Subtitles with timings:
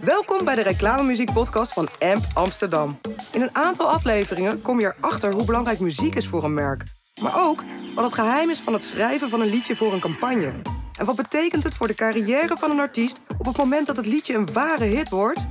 [0.00, 2.98] Welkom bij de reclamemuziek podcast van AMP Amsterdam.
[3.32, 6.82] In een aantal afleveringen kom je erachter hoe belangrijk muziek is voor een merk.
[7.20, 7.62] Maar ook
[7.94, 10.52] wat het geheim is van het schrijven van een liedje voor een campagne.
[10.98, 14.06] En wat betekent het voor de carrière van een artiest op het moment dat het
[14.06, 15.46] liedje een ware hit wordt?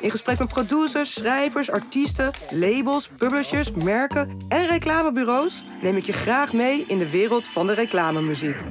[0.00, 6.52] In gesprek met producers, schrijvers, artiesten, labels, publishers, merken en reclamebureaus neem ik je graag
[6.52, 8.64] mee in de wereld van de reclamemuziek.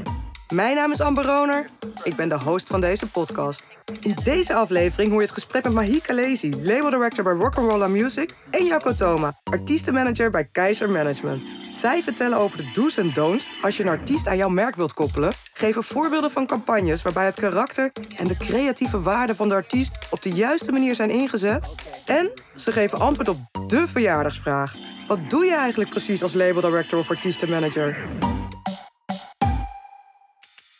[0.53, 1.65] Mijn naam is Amber Roner.
[2.03, 3.67] Ik ben de host van deze podcast.
[3.99, 8.29] In deze aflevering hoor je het gesprek met Mahi Kalezi, label director bij Rock'n'Rolla Music,
[8.51, 11.45] en Jacco Toma, artiestenmanager bij Keizer Management.
[11.71, 14.93] Zij vertellen over de do's en don'ts als je een artiest aan jouw merk wilt
[14.93, 19.97] koppelen, geven voorbeelden van campagnes waarbij het karakter en de creatieve waarden van de artiest
[20.09, 21.75] op de juiste manier zijn ingezet,
[22.05, 24.75] en ze geven antwoord op de verjaardagsvraag.
[25.07, 27.97] Wat doe je eigenlijk precies als label director of artiestenmanager?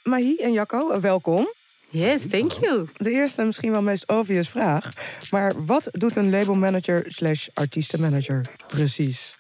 [0.06, 1.54] Mahi en Jacco, welkom.
[1.90, 2.88] Yes, thank you.
[2.98, 4.92] De eerste en misschien wel meest obvious vraag.
[5.32, 9.36] Maar wat doet een labelmanager slash artiestenmanager precies?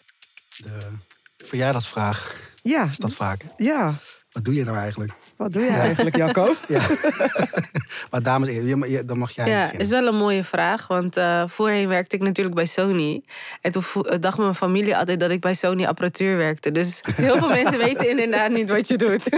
[0.58, 0.78] De
[1.46, 3.42] verjaardagsvraag Ja, is dat vaak.
[3.58, 3.94] ja.
[4.32, 5.12] Wat doe je nou eigenlijk?
[5.36, 6.54] Wat doe je eigenlijk, Jacco?
[6.68, 6.82] Ja.
[8.12, 8.50] maar dames,
[9.06, 9.82] dan mag jij Ja, beginnen.
[9.82, 10.88] is wel een mooie vraag.
[10.88, 13.24] Want eh, voorheen werkte ik natuurlijk bij Sony.
[13.62, 16.72] En toen eh, dacht mijn familie altijd dat ik bij Sony apparatuur werkte.
[16.72, 19.30] Dus heel veel mensen weten inderdaad niet wat je doet.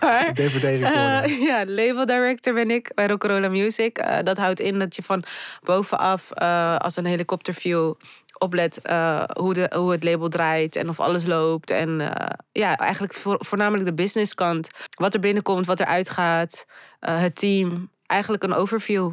[0.00, 4.04] maar, eh, ja, label director ben ik bij Rock'n'Rolla Music.
[4.24, 5.24] Dat houdt in dat je van
[5.62, 6.32] bovenaf
[6.78, 7.92] als een helikopterview
[8.38, 11.70] oplet eh, hoe, de, hoe het label draait en of alles loopt.
[11.70, 14.68] En eh, ja, eigenlijk voor, voornamelijk de businesskant.
[14.94, 16.66] Wat er binnenkomt, wat er uitgaat,
[17.00, 17.90] eh, het team.
[18.06, 19.12] Eigenlijk een overview.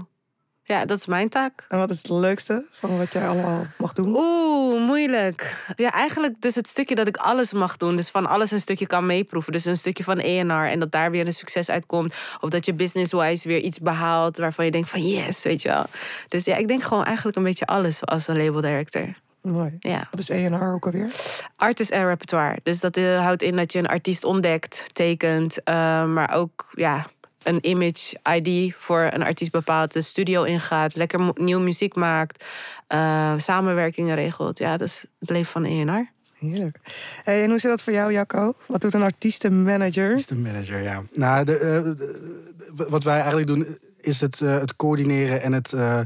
[0.65, 1.65] Ja, dat is mijn taak.
[1.67, 4.15] En wat is het leukste van wat jij allemaal mag doen?
[4.15, 5.65] Oeh, moeilijk.
[5.75, 7.95] Ja, eigenlijk dus het stukje dat ik alles mag doen.
[7.95, 9.51] Dus van alles een stukje kan meeproeven.
[9.51, 12.15] Dus een stukje van ENR en dat daar weer een succes uitkomt.
[12.41, 15.85] Of dat je business-wise weer iets behaalt waarvan je denkt van yes, weet je wel.
[16.27, 19.13] Dus ja, ik denk gewoon eigenlijk een beetje alles als een label director.
[19.41, 19.75] Mooi.
[19.79, 20.07] Ja.
[20.11, 21.11] Wat is ENR ook alweer?
[21.55, 22.59] Artist en repertoire.
[22.63, 27.07] Dus dat eh, houdt in dat je een artiest ontdekt, tekent, eh, maar ook ja,
[27.43, 32.43] een image ID voor een artiest bepaalt, de studio ingaat, lekker nieuw muziek maakt,
[32.87, 34.57] eh, samenwerkingen regelt.
[34.57, 36.11] Ja, dat is het leven van ENR.
[36.39, 36.79] Heerlijk.
[37.23, 38.53] Hey, en hoe zit dat voor jou, Jacco?
[38.65, 40.11] Wat doet een artiestenmanager?
[40.11, 41.03] Is de manager, ja.
[41.13, 45.73] Nou, de, eh, de- wat wij eigenlijk doen is het, eh, het coördineren en het...
[45.73, 46.05] eh, eh,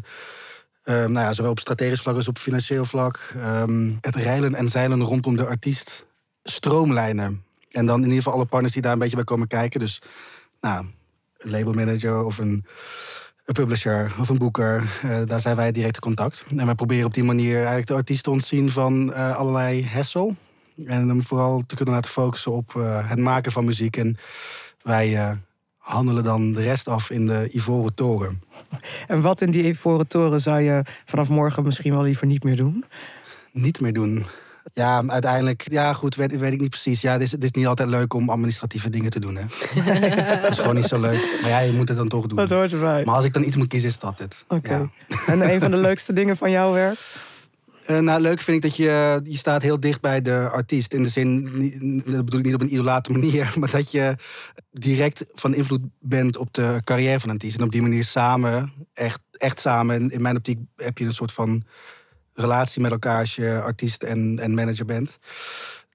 [0.83, 3.33] nou ja, zowel op strategisch vlak als op financieel vlak.
[3.41, 6.05] ehm, het reilen en zeilen rondom de artiest
[6.43, 7.43] stroomlijnen.
[7.71, 9.79] En dan in ieder geval alle partners die daar een beetje bij komen kijken.
[9.79, 10.01] Dus
[10.61, 10.85] nou,
[11.39, 12.65] labelmanager of een,
[13.45, 14.83] een publisher of een boeker.
[15.01, 16.43] eh, daar zijn wij het directe contact.
[16.57, 20.35] En wij proberen op die manier eigenlijk de artiest te ontzien van eh, allerlei hessel.
[20.85, 23.97] En hem vooral te kunnen laten focussen op eh, het maken van muziek.
[23.97, 24.17] En
[24.81, 25.37] wij
[25.77, 28.41] handelen dan de rest af in de Ivoren Toren.
[29.07, 32.55] En wat in die Ivoren Toren zou je vanaf morgen misschien wel liever niet meer
[32.55, 32.85] doen?
[33.51, 34.25] Niet meer doen.
[34.77, 37.01] Ja, uiteindelijk, ja goed, weet, weet ik niet precies.
[37.01, 39.35] Ja, het is, het is niet altijd leuk om administratieve dingen te doen.
[39.35, 39.43] Hè.
[40.41, 41.39] dat is gewoon niet zo leuk.
[41.41, 42.37] Maar ja, je moet het dan toch doen.
[42.37, 43.03] Dat hoort erbij.
[43.03, 44.45] Maar als ik dan iets moet kiezen, is dat het.
[44.47, 44.75] Oké.
[44.75, 44.89] Ja.
[45.33, 46.99] En een van de leukste dingen van jouw werk?
[47.83, 50.93] Eh, nou, leuk vind ik dat je, je staat heel dicht bij de artiest.
[50.93, 51.43] In de zin,
[52.05, 54.15] dat bedoel ik niet op een idolate manier, maar dat je
[54.71, 57.57] direct van invloed bent op de carrière van een artiest.
[57.57, 61.33] En op die manier samen, echt, echt samen, in mijn optiek heb je een soort
[61.33, 61.63] van
[62.37, 65.17] relatie met elkaar als je artiest en, en manager bent.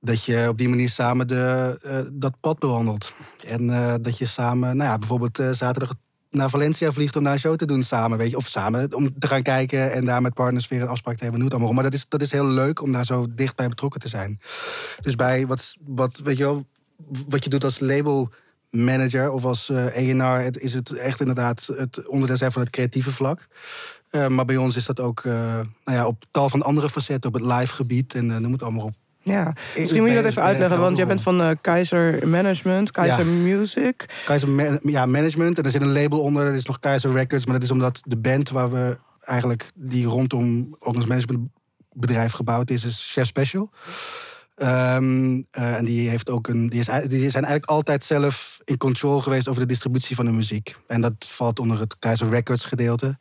[0.01, 3.13] Dat je op die manier samen de, eh, dat pad bewandelt.
[3.47, 5.95] En eh, dat je samen, nou ja, bijvoorbeeld eh, zaterdag
[6.31, 8.19] naar Valencia vliegt om daar een show te doen samen.
[8.19, 11.17] Weet je, of samen om te gaan kijken en daar met partners weer een afspraak
[11.17, 11.43] te hebben.
[11.43, 11.59] Het.
[11.59, 14.41] Maar dat is, dat is heel leuk om daar zo dicht bij betrokken te zijn.
[15.01, 16.67] Dus bij wat, wat, weet je wel,
[17.29, 18.31] wat je doet als label
[18.71, 23.49] manager of als het is het echt inderdaad het onderdeel zijn van het creatieve vlak.
[24.13, 25.33] Eh, maar bij ons is dat ook eh,
[25.85, 28.63] nou ja, op tal van andere facetten, op het live gebied en eh, noem het
[28.63, 28.93] allemaal op.
[29.23, 34.23] Ja, misschien moet je dat even uitleggen, want jij bent van Keizer Management, Keizer Music.
[34.25, 35.59] Keizer ja, Management.
[35.59, 36.45] En er zit een label onder.
[36.45, 37.45] Dat is nog Keizer Records.
[37.45, 39.71] Maar dat is omdat de band waar we eigenlijk...
[39.75, 42.85] die rondom ook ons managementbedrijf gebouwd is...
[42.85, 43.71] is Chef Special.
[44.63, 48.77] Ehm, eh, en die, heeft ook een, die, is, die zijn eigenlijk altijd zelf in
[48.77, 49.49] control geweest...
[49.49, 50.77] over de distributie van de muziek.
[50.87, 53.07] En dat valt onder het Keizer Records gedeelte.
[53.07, 53.17] En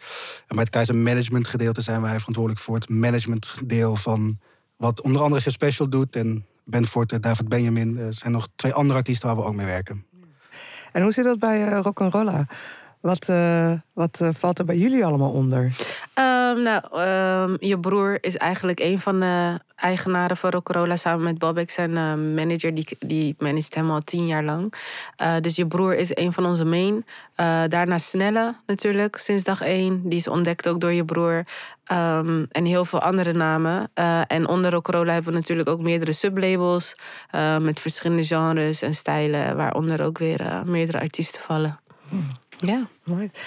[0.47, 1.81] bij het Keizer Management gedeelte...
[1.81, 4.39] zijn wij verantwoordelijk voor het managementdeel van...
[4.77, 6.15] wat onder andere Chef Special doet...
[6.15, 7.97] en Ben Forte, David Benjamin.
[7.97, 10.05] Er zijn nog twee andere artiesten waar we ook mee werken.
[10.91, 12.47] En hoe zit dat bij eh Rock'n'Rolla?
[13.01, 15.77] Wat, eh, wat eh, valt er bij jullie allemaal onder?
[16.13, 21.38] Ehm, nou, ehm, je broer is eigenlijk een van de eigenaren van Rock'n'Rolla samen met
[21.38, 21.58] Bob.
[21.58, 24.74] Ik zijn uh, manager, die, die managt hem al tien jaar lang.
[25.22, 27.06] Uh, dus je broer is een van onze main.
[27.38, 30.10] Uh, daarna Snelle natuurlijk, sinds dag één.
[30.10, 31.46] Die is ontdekt ook door je broer.
[31.92, 33.92] Um, en heel veel andere namen.
[34.28, 36.96] en onder Rock'n'Rolla hebben we natuurlijk ook meerdere sublabels.
[37.60, 39.56] met verschillende genres en stijlen.
[39.58, 41.80] Waaronder ook weer meerdere artiesten vallen.
[42.10, 42.28] Hmm.
[42.62, 42.88] Ja.
[43.04, 43.40] Right.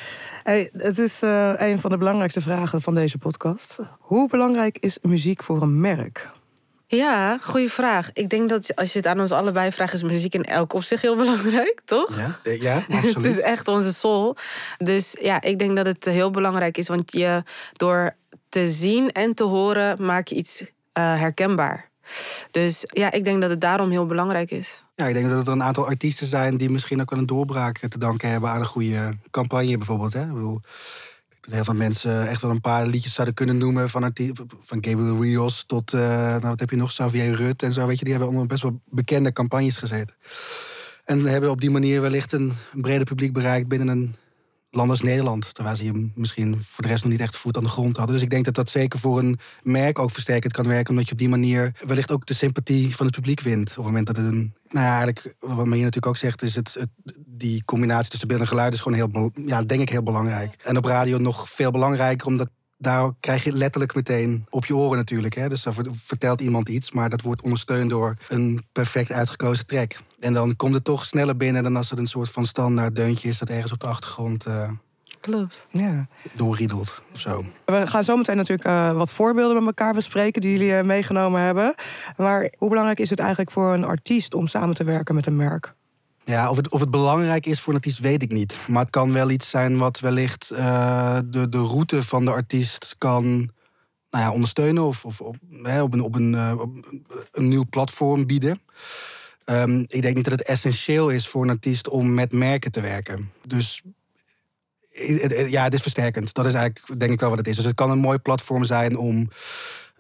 [0.43, 3.79] Hey, het is uh, een van de belangrijkste vragen van deze podcast.
[3.99, 6.31] Hoe belangrijk is muziek voor een merk?
[6.87, 8.11] Ja, goede vraag.
[8.13, 11.03] Ik denk dat als je het aan ons allebei vraagt, is muziek in elk opzicht
[11.03, 12.17] heel belangrijk, toch?
[12.17, 13.15] Ja, ja absoluut.
[13.15, 14.37] het is echt onze soul.
[14.79, 18.17] Dus ja, ik denk dat het heel belangrijk is, want je door
[18.49, 21.93] te zien en te horen maak je iets uh, herkenbaar.
[22.51, 24.85] Dus ja, ik denk dat het daarom heel belangrijk is.
[24.95, 27.99] Ja, ik denk dat er een aantal artiesten zijn die misschien ook een doorbraak te
[27.99, 30.13] danken hebben aan een goede campagne bijvoorbeeld.
[30.13, 30.23] Hè?
[30.23, 30.61] Ik bedoel,
[31.41, 33.91] dat heel veel mensen echt wel een paar liedjes zouden kunnen noemen.
[33.91, 34.13] Van,
[34.61, 37.87] van Gabriel Rios tot, uh, nou wat heb je nog, Xavier Rut en zo.
[37.87, 40.17] Weet je, die hebben onder best wel bekende campagnes gezeten.
[41.05, 44.15] En hebben op die manier wellicht een breder publiek bereikt binnen een
[44.75, 45.55] land als Nederland.
[45.55, 48.15] Terwijl ze hier misschien voor de rest nog niet echt voet aan de grond hadden.
[48.15, 50.91] Dus ik denk dat dat zeker voor een merk ook versterkend kan werken.
[50.91, 53.71] Omdat je op die manier wellicht ook de sympathie van het publiek wint.
[53.71, 54.55] Op het moment dat het een.
[54.69, 56.87] Nou ja, eigenlijk, wat men natuurlijk ook zegt, is het
[57.27, 60.57] die combinatie tussen beeld en geluid is gewoon heel, ja, denk ik heel belangrijk.
[60.63, 62.49] En op radio nog veel belangrijker, omdat
[62.85, 65.35] daar krijg je letterlijk meteen op je oren natuurlijk.
[65.35, 65.49] Hè?
[65.49, 69.97] Dus dan vertelt iemand iets, maar dat wordt ondersteund door een perfect uitgekozen track.
[70.21, 73.29] En dan komt het toch sneller binnen dan als het een soort van standaard deuntje
[73.29, 74.47] is dat ergens op de achtergrond.
[74.47, 74.71] Uh,
[75.21, 75.67] Klopt.
[75.71, 76.07] Ja.
[76.33, 77.45] Doorriedelt of zo.
[77.65, 81.41] We gaan zo meteen natuurlijk uh, wat voorbeelden met elkaar bespreken die jullie uh, meegenomen
[81.41, 81.75] hebben.
[82.17, 85.37] Maar hoe belangrijk is het eigenlijk voor een artiest om samen te werken met een
[85.37, 85.75] merk?
[86.25, 88.57] Ja, of het, of het belangrijk is voor een artiest, weet ik niet.
[88.69, 92.95] Maar het kan wel iets zijn wat wellicht uh, de, de route van de artiest
[92.99, 93.25] kan
[94.11, 94.83] nou ja, ondersteunen.
[94.83, 95.37] Of, of op,
[95.83, 96.77] op, een, op, een, uh, op
[97.31, 98.61] een nieuw platform bieden.
[99.47, 102.81] Um, ik denk niet dat het essentieel is voor een artiest om met merken te
[102.81, 103.31] werken.
[103.47, 103.83] Dus
[105.49, 106.35] ja, het is versterkend.
[106.35, 107.57] Dat is eigenlijk denk ik wel wat het is.
[107.57, 109.29] Dus het kan een mooi platform zijn om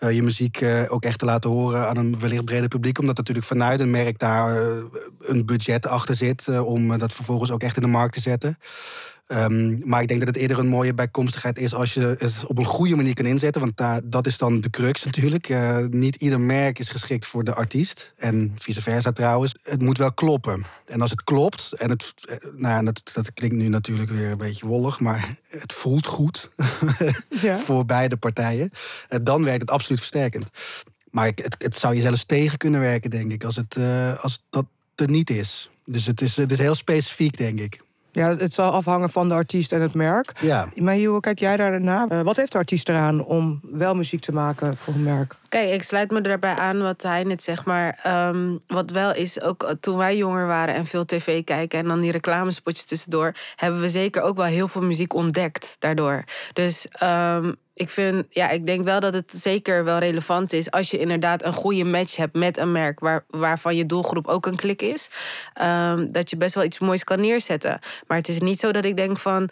[0.00, 2.99] uh, je muziek uh, ook echt te laten horen aan een wellicht breder publiek.
[2.99, 4.85] Omdat natuurlijk vanuit een merk daar uh,
[5.20, 8.58] een budget achter zit om dat vervolgens ook echt in de markt te zetten.
[9.29, 12.59] Um, maar ik denk dat het eerder een mooie bijkomstigheid is als je het op
[12.59, 13.61] een goede manier kan inzetten.
[13.61, 15.49] Want daar, dat is dan de crux natuurlijk.
[15.49, 18.12] Uh, niet ieder merk is geschikt voor de artiest.
[18.17, 19.55] En vice versa trouwens.
[19.62, 20.65] Het moet wel kloppen.
[20.87, 22.15] En als het klopt, en het,
[22.56, 26.50] nou, dat, dat klinkt nu natuurlijk weer een beetje wollig, maar het voelt goed
[27.43, 27.56] ja.
[27.56, 28.70] voor beide partijen.
[29.09, 30.50] Uh, dan werkt het absoluut versterkend.
[31.11, 34.43] Maar het, het, zou je zelfs tegen kunnen werken, denk ik, als, het, uh, als
[34.50, 35.70] dat er niet is.
[35.85, 37.81] Dus het is, het is heel specifiek, denk ik.
[38.15, 40.33] Ja, het zal afhangen van de artiest en het merk.
[40.41, 40.69] Ja.
[40.75, 42.07] Maar hoe kijk jij daarna?
[42.09, 45.35] Uh, wat heeft de artiest eraan om wel muziek te maken voor een merk?
[45.49, 47.65] Kijk, ik sluit me daarbij aan wat hij net zegt.
[47.65, 47.99] Maar
[48.31, 51.79] um, wat wel is, ook toen wij jonger waren en veel tv kijken...
[51.79, 53.35] en dan die reclamespotjes tussendoor...
[53.57, 56.25] hebben we zeker ook wel heel veel muziek ontdekt daardoor.
[56.53, 60.91] Dus um, ik, vind, ja, ik denk wel dat het zeker wel relevant is als
[60.91, 64.56] je inderdaad een goede match hebt met een merk waar, waarvan je doelgroep ook een
[64.56, 65.11] klik is.
[65.62, 67.79] Um, dat je best wel iets moois kan neerzetten.
[68.06, 69.49] Maar het is niet zo dat ik denk van.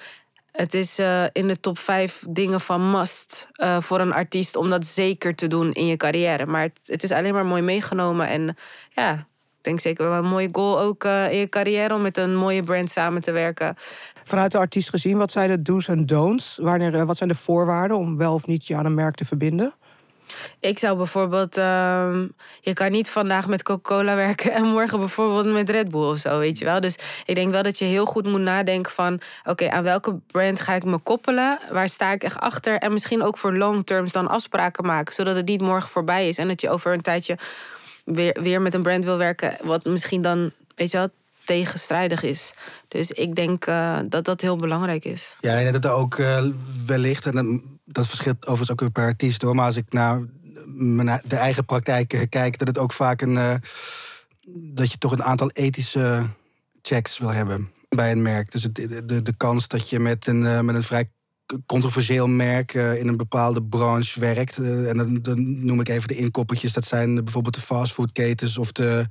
[0.52, 4.70] Het is uh, in de top vijf dingen van must uh, voor een artiest om
[4.70, 6.46] dat zeker te doen in je carrière.
[6.46, 8.28] Maar het, het is alleen maar mooi meegenomen.
[8.28, 8.56] En
[8.90, 9.26] ja,
[9.64, 12.62] denk zeker wel een mooie goal ook uh, in je carrière om met een mooie
[12.62, 13.76] brand samen te werken
[14.24, 16.58] vanuit de artiest gezien, wat zijn de do's en don'ts?
[16.62, 19.24] Wanneer, eh, wat zijn de voorwaarden om wel of niet je aan een merk te
[19.24, 19.74] verbinden?
[20.60, 22.14] Ik zou bijvoorbeeld, uh,
[22.60, 26.38] je kan niet vandaag met Coca-Cola werken en morgen bijvoorbeeld met Red Bull of zo,
[26.38, 26.80] weet je wel.
[26.80, 30.60] Dus ik denk wel dat je heel goed moet nadenken van, oké, aan welke brand
[30.60, 31.58] ga ik me koppelen?
[31.70, 32.78] Waar sta ik echt achter?
[32.78, 36.38] En misschien ook voor long terms dan afspraken maken, zodat het niet morgen voorbij is
[36.38, 37.38] en dat je over een tijdje
[38.04, 41.08] weer, weer met een brand wil werken, wat misschien dan, weet je wel,
[41.44, 42.52] tegenstrijdig is.
[42.88, 45.36] Dus ik denk uh, dat dat heel belangrijk is.
[45.40, 46.44] Ja, en dat er ook uh,
[46.86, 50.20] wellicht, en dat verschilt overigens ook weer per artiest hoor, maar als ik naar
[50.76, 53.60] mijn, de eigen praktijk kijk, dat het ook vaak een.
[54.74, 56.26] Dat je toch een aantal ethische
[56.82, 58.52] checks wil hebben bij een merk.
[58.52, 58.74] Dus het,
[59.06, 61.10] de, de kans dat je met een, met een vrij
[61.66, 64.58] controversieel merk uh, in een bepaalde branche werkt.
[64.58, 66.72] Uh, en dan, noem ik even de inkoppertjes.
[66.72, 69.06] Dat zijn bijvoorbeeld de fastfoodketens of de,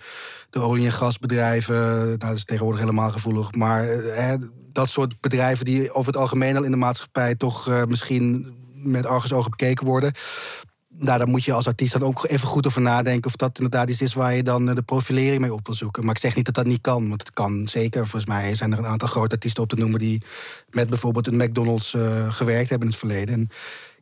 [0.50, 1.76] de olie- en gasbedrijven.
[1.76, 3.52] Nou, dat is tegenwoordig helemaal gevoelig.
[3.52, 4.34] Maar uh,
[4.72, 9.50] dat soort bedrijven die over het algemeen al in de maatschappij toch misschien met argusogen
[9.50, 10.14] bekeken worden
[11.02, 13.90] nou, daar moet je als artiest dan ook even goed over nadenken of dat inderdaad
[13.90, 16.06] iets is waar je dan eh, de profilering mee op wil zoeken.
[16.06, 18.08] Maar ik zeg niet dat dat niet kan, want het kan zeker.
[18.08, 20.22] Volgens mij zijn er een aantal grote artiesten op te noemen die
[20.70, 23.34] met bijvoorbeeld een McDonald's uh, gewerkt hebben in het verleden.
[23.34, 23.50] En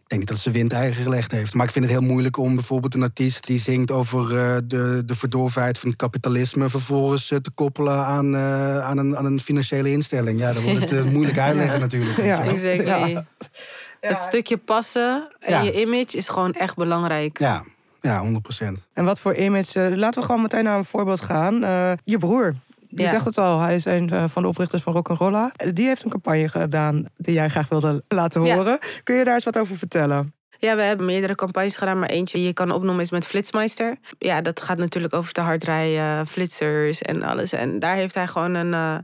[0.10, 1.53] denk niet dat ze windeigen gelegd heeft.
[1.53, 5.03] Maar ik vind het heel moeilijk om bijvoorbeeld een artiest die zingt over uh, de,
[5.06, 6.70] de verdorvenheid van het kapitalisme.
[6.70, 10.39] vervolgens uh, te koppelen aan, uh, aan, een, aan een financiële instelling.
[10.39, 12.18] Ja, dan wordt het moeilijk uitleggen natuurlijk.
[12.18, 13.12] Ja, exactly.
[13.12, 13.25] Ja.
[14.00, 17.39] Het stukje passen en je image is gewoon echt belangrijk.
[17.39, 17.63] Ja,
[18.01, 18.65] ja 100%.
[18.94, 19.98] En wat voor image?
[19.98, 21.60] laten we gewoon meteen naar een voorbeeld gaan.
[22.03, 22.56] je broer.
[22.88, 25.51] Je zegt het al, hij is een van de oprichters van Rock'n'Rolla.
[25.74, 28.79] Die heeft een campagne gedaan die jij graag wilde laten horen.
[29.03, 30.34] Kun je daar eens wat over vertellen?
[30.60, 33.98] Ja, we hebben meerdere campagnes gedaan, maar eentje die je kan opnoemen is met Flitsmeister.
[34.18, 37.53] Ja, dat gaat natuurlijk over de hardrijden, flitsers en alles.
[37.53, 38.98] En daar heeft hij gewoon een, uh,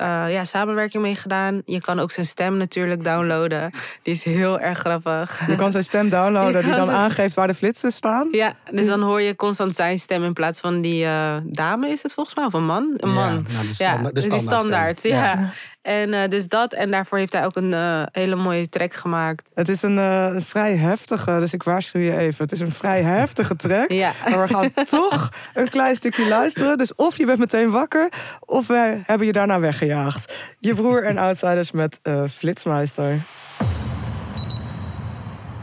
[0.00, 1.62] uh, ja, samenwerking mee gedaan.
[1.64, 3.70] Je kan ook zijn stem natuurlijk downloaden.
[4.02, 5.46] Die is heel erg grappig.
[5.46, 8.28] Je kan zijn stem downloaden die dan aangeeft waar de flitsen staan?
[8.30, 12.02] Ja, dus dan hoor je constant zijn stem in plaats van die uh, dame is
[12.02, 12.94] het volgens mij, of een man?
[12.96, 13.46] Een man.
[13.46, 15.52] Ja, nou, de, standaard, de standaard, standaard ja.
[15.86, 16.72] En uh, dus dat.
[16.72, 19.50] En daarvoor heeft hij ook een uh, hele mooie track gemaakt.
[19.54, 22.42] Het is een uh, vrij heftige, dus ik waarschuw je even.
[22.44, 23.90] Het is een vrij heftige track.
[23.90, 24.12] ja.
[24.30, 26.78] Maar we gaan toch een klein stukje luisteren.
[26.78, 28.08] Dus of je bent meteen wakker,
[28.40, 30.34] of wij hebben je daarna weggejaagd.
[30.58, 32.00] Je broer en outsiders met
[32.30, 33.18] Flitsmeister.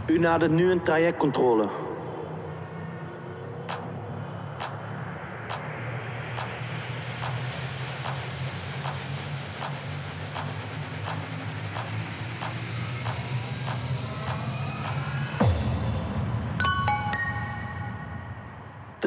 [0.07, 1.82] U nadert nu een trajectcontrole.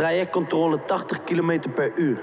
[0.06, 2.20] Trajectcontrole 80 km per uur.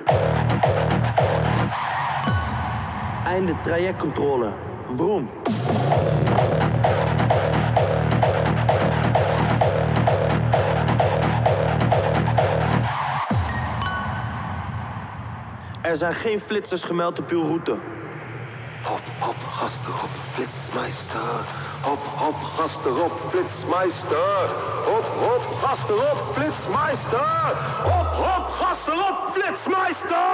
[3.26, 4.54] Einde trajectcontrole.
[4.94, 5.30] Vroom.
[15.82, 17.78] Er zijn geen flitsers gemeld op uw route.
[18.84, 21.73] Hop, hop, gas erop, flitsmeister.
[21.84, 24.48] Hop, hop, gas erop, flitsmeister.
[24.88, 27.20] Hop, hop, gas erop, flitsmeister.
[27.84, 30.30] Hop, hop, gas erop, flitsmeister.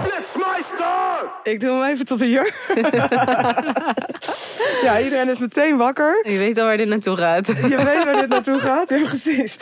[0.03, 1.31] Flitsmeister.
[1.43, 2.55] Ik doe hem even tot hier.
[4.83, 6.31] Ja, iedereen is meteen wakker.
[6.31, 7.47] Je weet al waar dit naartoe gaat.
[7.47, 7.52] Je
[7.85, 9.57] weet waar dit naartoe gaat, ja, precies.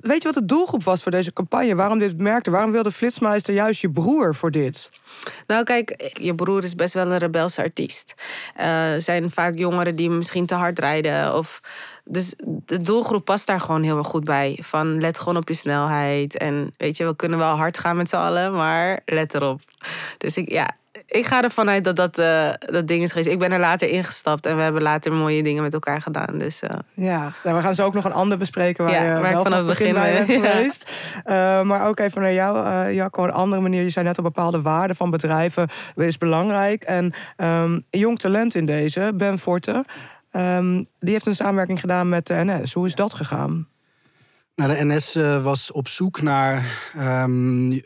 [0.00, 1.74] Weet je wat de doelgroep was voor deze campagne?
[1.74, 2.50] Waarom dit merkte?
[2.50, 4.90] Waarom wilde Flitsmeister juist je broer voor dit?
[5.46, 8.14] Nou, kijk, je broer is best wel een rebelse artiest.
[8.54, 11.34] Er uh, zijn vaak jongeren die misschien te hard rijden.
[11.34, 11.60] Of...
[12.08, 12.34] Dus
[12.64, 14.58] de doelgroep past daar gewoon heel erg goed bij.
[14.62, 16.38] Van let gewoon op je snelheid.
[16.38, 19.60] En weet je, we kunnen wel hard gaan met z'n allen, maar let erop.
[20.18, 23.28] Dus ik, ja, ik ga ervan uit dat dat, uh, dat ding is geweest.
[23.28, 26.38] Ik ben er later ingestapt en we hebben later mooie dingen met elkaar gedaan.
[26.38, 26.70] Dus, uh.
[26.94, 29.30] Ja, nou, we gaan zo ook nog een ander bespreken waar, ja, je waar wel
[29.30, 30.92] ik vanaf het begin bij bent geweest.
[31.26, 33.82] Uh, maar ook even naar jou, Jacco, een andere manier.
[33.82, 36.82] Je zei net op bepaalde waarden van bedrijven is belangrijk.
[36.82, 39.84] En um, jong talent in deze, Ben Forte,
[40.32, 42.72] um, die heeft een samenwerking gedaan met de NS.
[42.72, 43.68] Hoe is dat gegaan?
[44.54, 46.64] Nou, de NS was op zoek naar
[46.98, 47.80] um,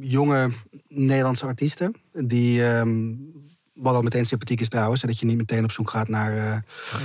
[0.00, 0.48] jonge
[0.94, 1.94] Nederlandse artiesten.
[2.12, 3.30] Die um,
[3.74, 5.00] wat al meteen sympathiek is trouwens.
[5.00, 6.56] Dat je niet meteen op zoek gaat naar uh,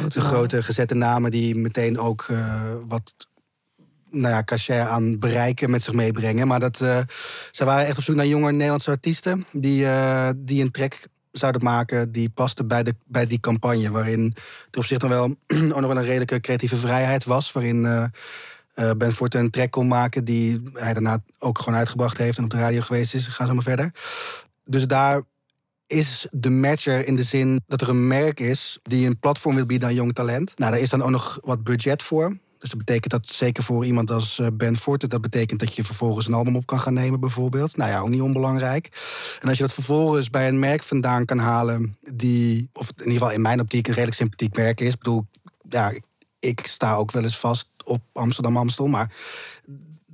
[0.07, 3.13] de grote gezette namen die meteen ook uh, wat
[4.09, 6.47] nou ja, cachet aan bereiken met zich meebrengen.
[6.47, 6.99] Maar dat, uh,
[7.51, 9.87] ze waren echt op zoek naar jonge Nederlandse artiesten die,
[10.35, 13.91] die een track zouden maken die paste bij, de, bij die campagne.
[13.91, 14.35] Waarin
[14.71, 17.51] er op zich dan wel ook nog wel een redelijke creatieve vrijheid was.
[17.51, 18.11] Waarin
[18.79, 22.43] uh, Ben Forte een track kon maken die hij daarna ook gewoon uitgebracht heeft en
[22.43, 23.27] op de radio geweest is.
[23.27, 23.91] Ga zo maar verder.
[24.65, 25.21] Dus daar
[25.87, 29.65] is de matcher in de zin dat er een merk is die een platform wil
[29.65, 30.57] bieden aan jong talent.
[30.57, 32.37] Nou, daar is dan ook nog wat budget voor.
[32.57, 35.83] Dus dat betekent dat zeker voor iemand als eh, Ben Forte, dat betekent dat je
[35.83, 37.77] vervolgens een album op kan gaan nemen, bijvoorbeeld.
[37.77, 38.89] Nou ja, ook niet onbelangrijk.
[39.39, 43.13] En als je dat vervolgens bij een merk vandaan kan halen, die, of in ieder
[43.13, 44.93] geval in mijn optiek, een redelijk sympathiek merk is.
[44.93, 45.25] Ik bedoel,
[45.69, 46.01] ja, ik
[46.55, 48.87] sta ook wel eens vast op Amsterdam Amstel.
[48.87, 49.11] Maar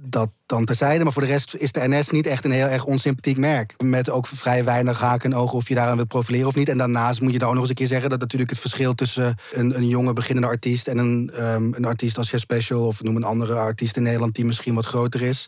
[0.06, 1.04] dat dan terzijde.
[1.04, 3.82] Maar voor de rest is de NS niet echt een heel erg onsympathiek merk.
[3.84, 6.70] Met ook vrij weinig haken en ogen of je daaraan wilt profileren of niet.
[6.70, 8.10] En daarnaast moet je dan ook nog eens een keer zeggen...
[8.10, 10.88] dat natuurlijk het verschil tussen een, een jonge beginnende artiest...
[10.88, 14.36] en een, um, een artiest als Chef Special of noem een andere artiest in Nederland...
[14.36, 15.48] die misschien wat groter is.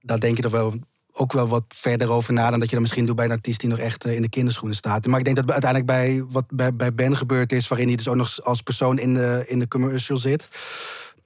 [0.00, 0.74] Daar denk je er wel
[1.20, 3.60] ook wel wat verder over na dan dat je dat misschien doet bij een artiest
[3.60, 5.06] die nog echt eh, in de kinderschoenen staat.
[5.06, 8.08] Maar ik denk dat uiteindelijk bij wat bij, bij Ben gebeurd is, waarin hij dus
[8.08, 10.48] ook nog als persoon in de, in de commercial zit.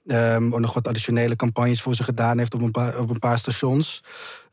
[0.07, 3.19] Um, ook nog wat additionele campagnes voor ze gedaan heeft op een paar, op een
[3.19, 4.03] paar stations.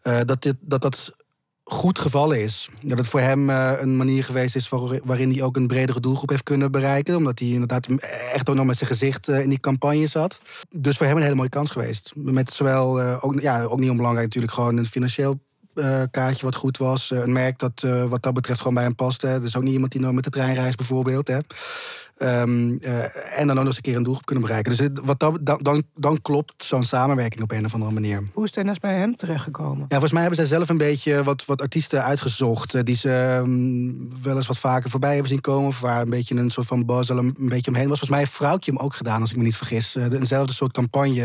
[0.02, 1.16] Uh, dat, dit, dat dat
[1.64, 2.68] goed gevallen is.
[2.84, 6.00] Dat het voor hem eh, een manier geweest is waar- waarin hij ook een bredere
[6.00, 7.16] doelgroep heeft kunnen bereiken.
[7.16, 7.86] Omdat hij inderdaad
[8.32, 10.40] echt ook nog met zijn gezicht eh, in die campagne zat.
[10.80, 12.12] Dus voor hem een hele mooie kans geweest.
[12.14, 15.38] Met zowel, eh, ook, ja, ook niet onbelangrijk natuurlijk, gewoon een financieel
[16.10, 17.10] kaartje wat goed was.
[17.10, 19.22] Een merk dat wat dat betreft gewoon bij hem past.
[19.22, 19.40] Hè.
[19.40, 21.28] Dus ook niet iemand die nooit met de trein reist bijvoorbeeld.
[21.28, 21.38] Hè.
[22.22, 24.70] Ehm, eh, en dan ook nog eens een keer een doelgroep kunnen bereiken.
[24.76, 28.22] Dus het- wat dat, dan, dan, dan klopt zo'n samenwerking op een of andere manier.
[28.32, 29.78] Hoe is TNS bij hem terechtgekomen?
[29.80, 32.74] Ja, volgens mij hebben zij zelf een beetje wat, wat artiesten uitgezocht.
[32.74, 35.68] eh, die ze ehm, wel eens wat vaker voorbij hebben zien komen.
[35.68, 37.98] Of waar een beetje een soort van buzz al een, een beetje omheen was.
[37.98, 39.92] Volgens mij heeft Vrouwtje hem ook gedaan, als ik me niet vergis.
[39.92, 41.24] De- eenzelfde soort campagne.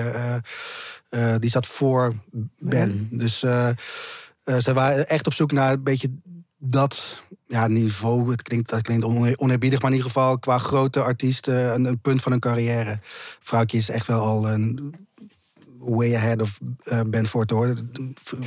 [1.09, 2.13] eh, die zat voor
[2.59, 3.07] Ben.
[3.11, 6.11] Dus ze waren echt op zoek naar een beetje
[6.57, 8.31] dat ja, niveau.
[8.31, 11.99] Het klinkt, dat klinkt on- oneerbiedig, maar in ieder geval qua grote artiest eh, een,
[12.01, 12.99] punt van hun carrière.
[13.39, 14.93] Vrouwtje is echt wel al een
[15.79, 17.73] way ahead of eh, Ben Ford hoor.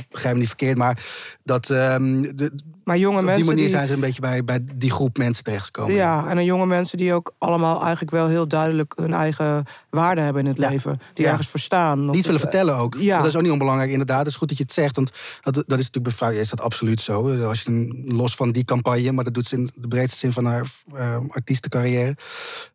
[0.09, 1.03] Begrijp me niet verkeerd, maar
[1.43, 2.51] dat ehm, de,
[2.83, 3.73] Maar jonge op die mensen manier die...
[3.73, 5.93] zijn ze een beetje bij, bij die groep mensen terechtgekomen.
[5.93, 10.21] Ja, en dan jonge mensen die ook allemaal eigenlijk wel heel duidelijk hun eigen waarde
[10.21, 10.69] hebben in het Ja.
[10.69, 10.99] leven.
[11.13, 11.31] Die Ja.
[11.31, 11.99] ergens voor staan.
[11.99, 12.95] Die Of- iets willen vertellen ook.
[12.99, 13.17] Ja.
[13.17, 14.17] Dat is ook niet onbelangrijk, inderdaad.
[14.19, 15.11] Het is goed dat je het zegt, want
[15.41, 17.43] dat, dat is natuurlijk bij vrouwen is dat absoluut zo.
[17.47, 20.45] Als je los van die campagne, maar dat doet ze in de breedste zin van
[20.45, 22.07] haar eh, artiestencarrière.
[22.07, 22.15] En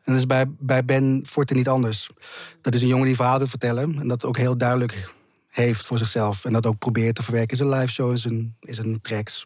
[0.05, 2.11] dat is bij, bij Ben Forte niet anders.
[2.61, 5.15] Dat is een jongen die verhaal wil vertellen en dat ook heel duidelijk
[5.57, 6.45] heeft voor zichzelf.
[6.45, 9.45] En dat ook probeert te verwerken in zijn live show, in zijn, in zijn tracks.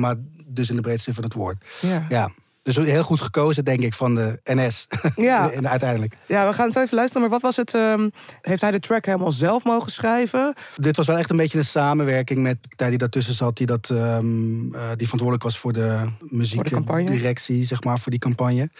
[0.00, 0.14] Maar
[0.46, 1.64] dus in de breedste zin van het woord.
[1.80, 2.06] Ja.
[2.08, 2.30] Ja.
[2.62, 4.86] Dus heel goed gekozen, denk ik, van de NS.
[5.16, 5.50] Ja.
[5.52, 6.16] en uiteindelijk.
[6.26, 7.22] ja, we gaan zo even luisteren.
[7.22, 7.74] Maar wat was het?
[7.74, 8.08] ehm,
[8.40, 10.54] heeft hij de track helemaal zelf mogen schrijven?
[10.76, 13.66] Dit was wel echt een beetje een samenwerking met de partij die daartussen zat, die,
[13.66, 18.70] dat, ehm, eh, die verantwoordelijk was voor de muziekdirectie, zeg maar, voor die campagne.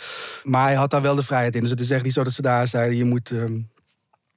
[0.42, 1.60] Maar hij had daar wel de vrijheid in.
[1.60, 3.60] Dus het is echt niet zo dat ze daar zeiden: je moet ehm,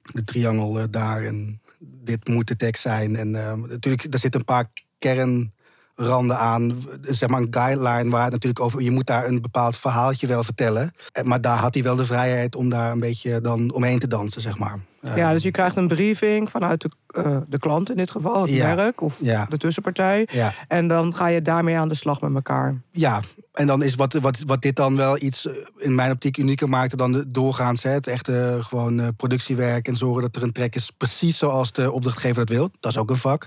[0.02, 3.16] de triangel eh, daar en dit moet de tekst zijn.
[3.16, 6.84] En ehm, natuurlijk, daar zitten een paar kernranden aan.
[7.00, 8.80] Zeg maar een guideline waar het natuurlijk over.
[8.80, 10.92] Je moet daar een bepaald verhaaltje wel vertellen.
[11.12, 14.08] Eh, Maar daar had hij wel de vrijheid om daar een beetje dan omheen te
[14.08, 14.78] dansen, zeg maar.
[15.14, 18.50] Ja, dus je krijgt een briefing vanuit de, eh, de klant in dit geval, het
[18.50, 18.74] Ja.
[18.74, 19.46] merk of Ja.
[19.48, 20.28] de tussenpartij.
[20.32, 20.54] Ja.
[20.68, 22.80] En dan ga je daarmee aan de slag met elkaar.
[22.92, 23.20] Ja,
[23.52, 26.68] en dan is wat, wat, wat dit dan wel iets eh, in mijn optiek unieker
[26.68, 27.82] maakte dan de doorgaans.
[27.82, 31.72] Hè, het echte eh, gewoon productiewerk en zorgen dat er een track is precies zoals
[31.72, 32.70] de opdrachtgever dat wil.
[32.80, 33.46] Dat is ook een vak.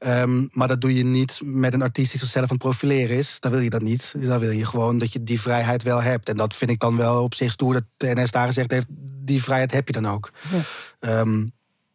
[0.00, 3.36] Ehm, maar dat doe je niet met een artiest die zichzelf aan het profileren is.
[3.40, 4.12] Dan wil je dat niet.
[4.16, 6.28] Dan wil je gewoon dat je die vrijheid wel hebt.
[6.28, 8.86] En dat vind ik dan wel op zich stoer dat de NS daar gezegd heeft.
[9.24, 10.32] Die vrijheid heb je dan ook.
[11.00, 11.44] Ehm,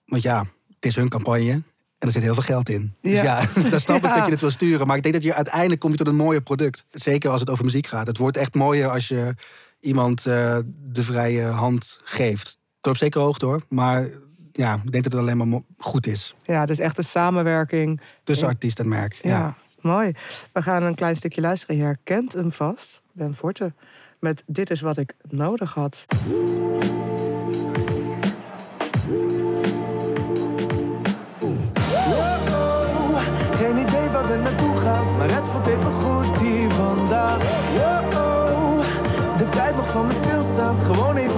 [0.06, 0.39] want ja,
[0.76, 1.52] het is hun campagne.
[1.52, 2.94] En er zit heel veel geld in.
[3.02, 3.24] Dus Ja.
[3.24, 4.15] ja, dan snap ik Ja.
[4.15, 4.88] dat je het wil sturen.
[4.88, 6.86] Maar ik denk dat je uiteindelijk kom je tot een mooier product.
[6.91, 8.08] Zeker als het over muziek gaat.
[8.08, 9.36] Het wordt echt mooier als je
[9.80, 10.58] iemand eh,
[10.91, 12.58] de vrije hand geeft.
[12.82, 13.63] Tot op zekere hoogte hoor.
[13.70, 14.08] Maar
[14.58, 16.36] ja, ik denk dat het alleen maar goed is.
[16.44, 18.02] Ja, dus echt een samenwerking.
[18.24, 18.52] Tussen Ja.
[18.54, 19.13] artiest en merk.
[19.22, 19.30] Ja.
[19.30, 19.56] Ja.
[19.82, 20.12] mooi.
[20.54, 21.76] We gaan een klein stukje luisteren.
[21.78, 23.74] Je herkent hem vast, Ben Forte.
[24.20, 26.06] Met Dit is wat ik nodig had.
[33.54, 37.38] Geen idee waar we naartoe gaan, maar het voelt even goed hier vandaag.
[37.74, 38.84] Wow,
[39.38, 41.35] de tijd mag van me stilstaan, gewoon even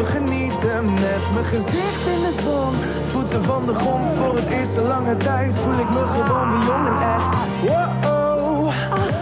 [1.37, 2.73] mijn gezicht in de zon.
[3.05, 6.67] Voeten van de grond, voor het eerst in lange tijd voel ik me gewoon weer
[6.67, 7.29] jong en echt.
[7.61, 8.73] Wow,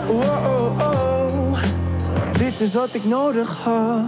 [0.08, 1.60] wow, oh,
[2.38, 4.04] dit is wat ik nodig had.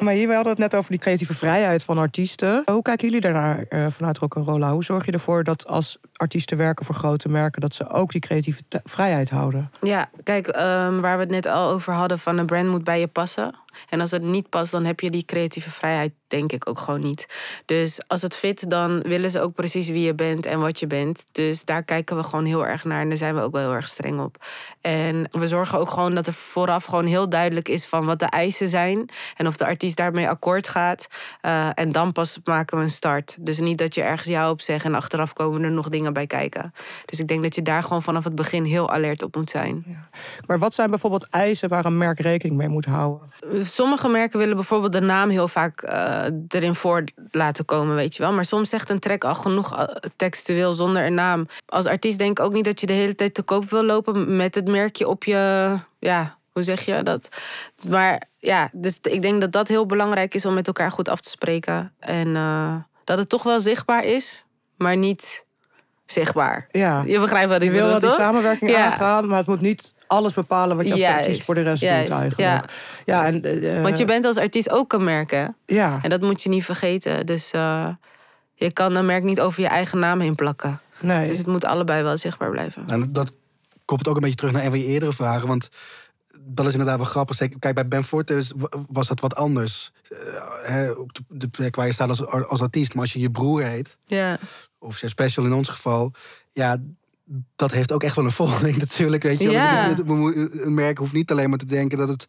[0.00, 2.62] Maar hier, we hadden het net over die creatieve vrijheid van artiesten.
[2.64, 4.72] Hoe kijken jullie daarnaar eh, vanuit Rock'n'Rolla?
[4.72, 7.60] Hoe zorg je ervoor dat als artiesten werken voor grote merken...
[7.60, 9.70] dat ze ook die creatieve vrijheid houden?
[9.80, 13.00] Ja, kijk, ehm, waar we het net al over hadden van een brand moet bij
[13.00, 13.54] je passen.
[13.88, 17.00] En als het niet past, dan heb je die creatieve vrijheid denk ik ook gewoon
[17.00, 17.26] niet.
[17.64, 20.86] Dus als het fit, dan willen ze ook precies wie je bent en wat je
[20.86, 21.24] bent.
[21.32, 23.74] Dus daar kijken we gewoon heel erg naar en daar zijn we ook wel heel
[23.74, 24.46] erg streng op.
[24.80, 28.24] En we zorgen ook gewoon dat er vooraf gewoon heel duidelijk is van wat de
[28.24, 31.06] eisen zijn en of de artiest daarmee akkoord gaat.
[31.40, 33.36] Eh, en dan pas maken we een start.
[33.40, 36.26] Dus niet dat je ergens ja op zegt en achteraf komen er nog dingen bij
[36.26, 36.72] kijken.
[37.04, 39.84] Dus ik denk dat je daar gewoon vanaf het begin heel alert op moet zijn.
[40.46, 43.32] Maar wat zijn bijvoorbeeld eisen waar een merk rekening mee moet houden?
[43.62, 48.22] Sommige merken willen bijvoorbeeld de naam heel vaak eh, erin voor laten komen, weet je
[48.22, 48.32] wel.
[48.32, 49.84] Maar soms zegt een track al genoeg eh,
[50.16, 51.46] textueel zonder een naam.
[51.66, 54.36] Als artiest denk ik ook niet dat je de hele tijd te koop wil lopen
[54.36, 55.76] met het merkje op je.
[55.98, 57.28] Ja, hoe zeg je dat?
[57.88, 61.20] Maar ja, dus ik denk dat dat heel belangrijk is om met elkaar goed af
[61.20, 61.94] te spreken.
[61.98, 64.44] En eh, dat het toch wel zichtbaar is,
[64.76, 65.46] maar niet
[66.06, 66.66] zichtbaar.
[66.70, 67.02] Ja.
[67.06, 68.86] Je begrijpt wat ik Je wil wel bedoel, die samenwerking Ja.
[68.86, 71.82] aangaan, maar het moet niet alles bepalen wat je als Juist, artiest voor de rest
[71.82, 72.70] juist, doet eigenlijk.
[73.04, 75.46] Ja, en, eh, Want je bent als artiest ook een merk, hè?
[75.66, 75.98] ja.
[76.02, 77.26] En dat moet je niet vergeten.
[77.26, 77.88] Dus eh,
[78.54, 80.80] je kan een merk niet over je eigen naam heen plakken.
[81.00, 81.28] Nee.
[81.28, 82.82] Dus het moet allebei wel zichtbaar blijven.
[82.86, 83.30] En dat
[83.84, 85.48] koppelt ook een beetje terug naar een van je eerdere vragen.
[85.48, 85.68] Want
[86.40, 87.36] dat is inderdaad wel grappig.
[87.36, 88.52] Zeker- Kijk, bij Ben Fortes
[88.88, 89.90] was dat wat anders.
[90.08, 90.18] Eh,
[90.62, 92.94] hè, op de, de plek waar je staat als, als artiest.
[92.94, 94.38] Maar als je je broer heet, Ja,
[94.84, 96.12] of Chef Special in ons geval...
[96.50, 96.76] ja,
[97.56, 99.22] dat heeft ook echt wel een volging natuurlijk.
[99.22, 99.54] Weet je wel.
[99.54, 99.70] Ja.
[99.88, 100.08] Dus het
[100.52, 102.24] is een merk hoeft niet alleen maar te denken dat het,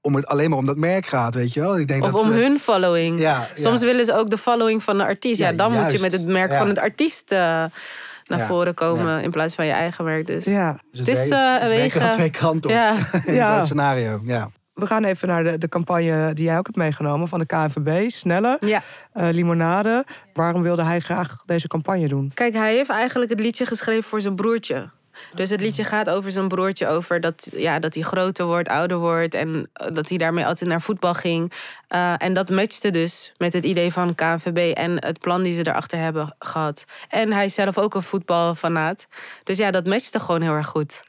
[0.00, 1.78] om het alleen maar om dat merk gaat, weet je wel.
[1.78, 3.18] Ik denk of dat, om eh, hun following.
[3.20, 3.86] ja, Soms ja.
[3.86, 5.38] willen ze ook de following van de artiest.
[5.40, 6.58] Ja, Ja, dan moet je met het merk Ja.
[6.58, 9.18] van het artiest eh, naar Ja, voren komen ja.
[9.20, 10.26] in plaats van je eigen merk.
[10.26, 10.80] Dus Ja.
[10.90, 12.02] Dus het is eh, het wegen.
[12.02, 12.76] aan twee kanten op.
[12.76, 12.96] Ja.
[13.26, 13.56] in Ja.
[13.56, 14.20] zo'n scenario.
[14.24, 14.50] Ja.
[14.76, 18.10] We gaan even naar de, de campagne die jij ook hebt meegenomen van de KNVB.
[18.10, 18.82] Snelle, ja.
[19.12, 20.04] eh, limonade.
[20.32, 22.30] Waarom wilde hij graag deze campagne doen?
[22.34, 24.90] Kijk, hij heeft eigenlijk het liedje geschreven voor zijn broertje.
[25.34, 28.98] Dus het liedje gaat over zijn broertje, over dat, ja, dat hij groter wordt, ouder
[28.98, 31.52] wordt en eh, dat hij daarmee altijd naar voetbal ging.
[31.88, 35.66] Eh, en dat matchte dus met het idee van KNVB en het plan die ze
[35.66, 36.84] erachter hebben gehad.
[37.08, 39.06] En hij is zelf ook een voetbalfanaat.
[39.42, 41.02] Dus ja, dat matchte gewoon heel erg goed.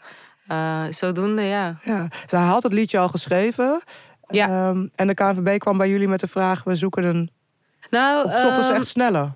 [0.48, 1.78] Eh, zodoende, ja.
[1.84, 2.08] Ja.
[2.26, 3.84] Hij had het liedje al geschreven.
[4.28, 4.48] Ja.
[4.48, 7.32] Ehm, en de KNVB kwam bij jullie met de vraag: we zoeken een.
[7.90, 9.32] Nou, Of zochten ze ehm, echt snelle?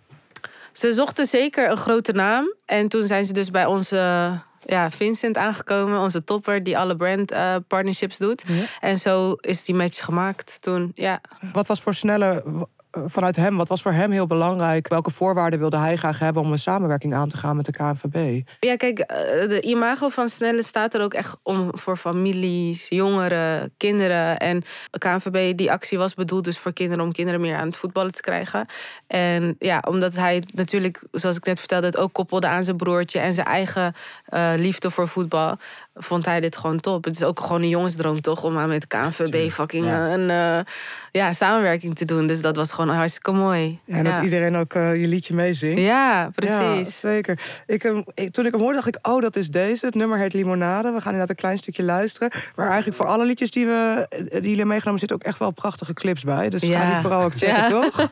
[0.72, 2.54] Ze zochten zeker een grote naam.
[2.66, 4.32] En toen zijn ze dus bij onze
[4.66, 8.44] ja, Vincent aangekomen, onze topper, die alle brand eh, partnerships doet.
[8.80, 10.92] En zo is die match gemaakt toen.
[10.96, 11.22] Ja.
[11.54, 12.44] Wat was voor snelle.
[12.92, 14.88] Eh, Vanuit hem, wat was voor hem heel belangrijk?
[14.88, 18.42] Welke voorwaarden wilde hij graag hebben om een samenwerking aan te gaan met de KNVB?
[18.60, 23.74] ja, kijk, eh, de imago van Snelle staat er ook echt om voor families, jongeren,
[23.78, 24.38] kinderen.
[24.38, 27.78] En de KNVB, die actie was bedoeld dus voor kinderen om kinderen meer aan het
[27.78, 28.66] voetballen te krijgen.
[29.08, 33.20] En ja, omdat hij natuurlijk, zoals ik net vertelde, het ook koppelde aan zijn broertje
[33.20, 33.94] en zijn eigen
[34.26, 35.58] eh, liefde voor voetbal,
[35.94, 37.04] vond hij dit gewoon top.
[37.04, 38.44] Het is ook gewoon een jongensdroom, toch?
[38.44, 40.06] Om aan met KNVB fucking ja.
[40.08, 40.64] eh, een eh,
[41.12, 42.28] ja, samenwerking te doen.
[42.28, 43.80] Dus dat was gewoon hartstikke mooi.
[43.84, 45.80] Ja, en dat iedereen ook eh, je liedje meezingt.
[45.82, 47.00] Ja, Ja, precies.
[47.00, 47.40] zeker.
[47.66, 49.86] Ik, ik- toen ik hem hoorde, dacht ik, oh, dat is deze.
[49.86, 50.88] Het nummer heet Limonade.
[50.92, 52.32] We gaan inderdaad een klein stukje luisteren.
[52.56, 54.06] Maar eigenlijk voor alle liedjes die, we,
[54.42, 55.00] die jullie meegenomen...
[55.00, 56.50] zitten ook echt wel prachtige clips bij.
[56.50, 57.70] Dus ga die vooral ook checken, Ja.
[57.70, 58.08] toch?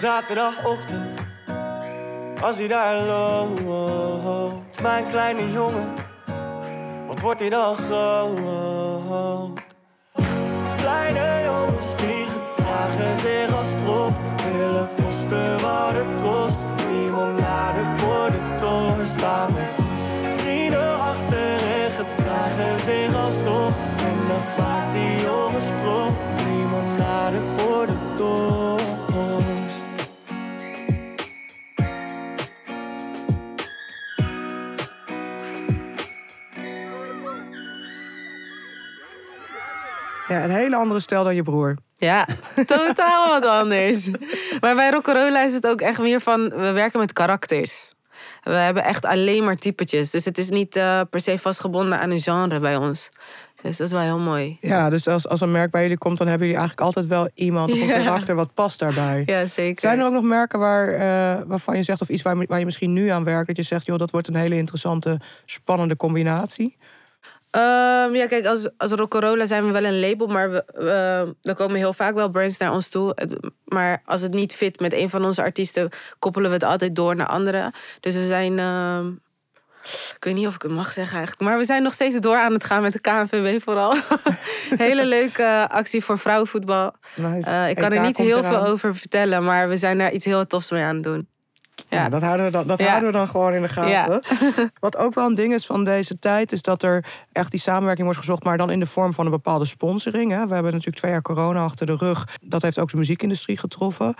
[0.00, 1.20] Zaterdagochtend,
[2.42, 5.94] als hij daar loopt, mijn kleine jongen,
[7.06, 9.60] wat wordt hij dan groot?
[10.76, 14.12] Kleine jongens die gedragen zich als prof,
[14.52, 15.86] willen kosten wat.
[40.36, 41.76] Ja, een hele andere stijl dan je broer.
[41.96, 42.26] Ja,
[42.66, 44.10] totaal wat anders.
[44.60, 46.48] Maar bij Rock'n'Rolla is het ook echt meer van...
[46.48, 47.94] We werken met karakters.
[48.42, 50.10] We hebben echt alleen maar typetjes.
[50.10, 53.08] Dus het is niet eh, per se vastgebonden aan een genre bij ons.
[53.62, 54.56] Dus dat is wel heel mooi.
[54.60, 56.18] Ja, dus als, als een merk bij jullie komt...
[56.18, 57.96] dan hebben jullie eigenlijk altijd wel iemand of een Ja.
[57.96, 59.22] karakter wat past daarbij.
[59.26, 59.80] Ja, zeker.
[59.80, 62.00] Zijn er ook nog merken waar, eh, waarvan je zegt...
[62.00, 63.46] of iets waar, waar je misschien nu aan werkt...
[63.46, 66.76] dat je zegt, joh, dat wordt een hele interessante, spannende combinatie?
[67.56, 71.76] Ehm, ja, kijk, als, als Rock'n'Rolla zijn we wel een label, maar we, er komen
[71.76, 73.16] heel vaak wel brands naar ons toe.
[73.64, 75.88] Maar als het niet fit met een van onze artiesten,
[76.18, 77.72] koppelen we het altijd door naar anderen.
[78.00, 78.58] Dus we zijn.
[78.58, 79.10] ehm,
[80.16, 81.48] ik weet niet of ik het mag zeggen eigenlijk.
[81.48, 83.94] Maar we zijn nog steeds door aan het gaan met de KNVB vooral.
[84.86, 86.92] Hele leuke actie voor vrouwenvoetbal.
[87.16, 87.50] Nice.
[87.50, 88.52] Eh, ik kan EK er niet heel eraan.
[88.52, 91.28] veel over vertellen, maar we zijn daar iets heel tofs mee aan het doen.
[91.88, 92.08] Ja, Ja.
[92.08, 92.86] dat, houden we dan, dat Ja.
[92.86, 93.90] houden we dan gewoon in de gaten.
[93.90, 94.68] Ja.
[94.86, 98.04] Wat ook wel een ding is van deze tijd, is dat er echt die samenwerking
[98.04, 100.30] wordt gezocht, maar dan in de vorm van een bepaalde sponsoring.
[100.30, 100.46] Hè.
[100.46, 102.28] We hebben natuurlijk twee jaar corona achter de rug.
[102.42, 104.14] Dat heeft ook de muziekindustrie getroffen.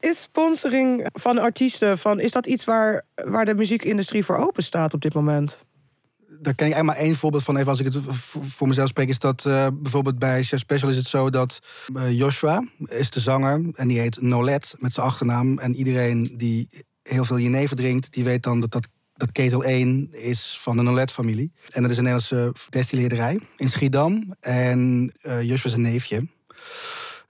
[0.00, 4.94] Is sponsoring van artiesten, van, is dat iets waar, waar de muziekindustrie voor open staat
[4.94, 5.64] op dit moment?
[6.40, 7.56] daar ken ik eigenlijk maar één voorbeeld van.
[7.56, 7.98] Even als ik het
[8.48, 11.58] voor mezelf spreek, is dat eh, bijvoorbeeld bij Chef Special is het zo dat
[11.94, 15.58] eh, Joshua is de zanger en die heet Nolet met zijn achternaam.
[15.58, 16.68] En iedereen die
[17.02, 20.82] heel veel jenever drinkt, die weet dan dat dat, dat ketel 1 is van de
[20.82, 21.52] Nolet-familie.
[21.68, 24.34] En dat is een Nederlandse destilleerderij in Schiedam.
[24.40, 26.28] En Joshua is een neefje.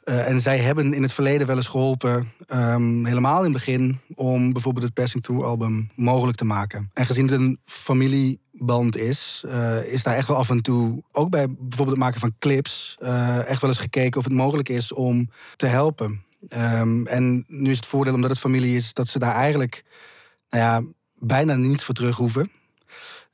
[0.04, 3.98] Eh, en zij hebben in het verleden wel eens geholpen, ehm, helemaal in het begin,
[4.14, 6.90] om bijvoorbeeld het Passing Through album mogelijk te maken.
[6.92, 11.30] En gezien het een familieband is, eh, is daar echt wel af en toe, ook
[11.30, 12.96] bij bijvoorbeeld het maken van clips,
[13.46, 16.24] echt wel eens gekeken of het mogelijk is om te helpen.
[16.48, 19.85] Ehm, en nu is het voordeel, omdat het familie is, dat ze daar eigenlijk
[20.48, 22.50] nou ja, bijna niets voor terug hoeven.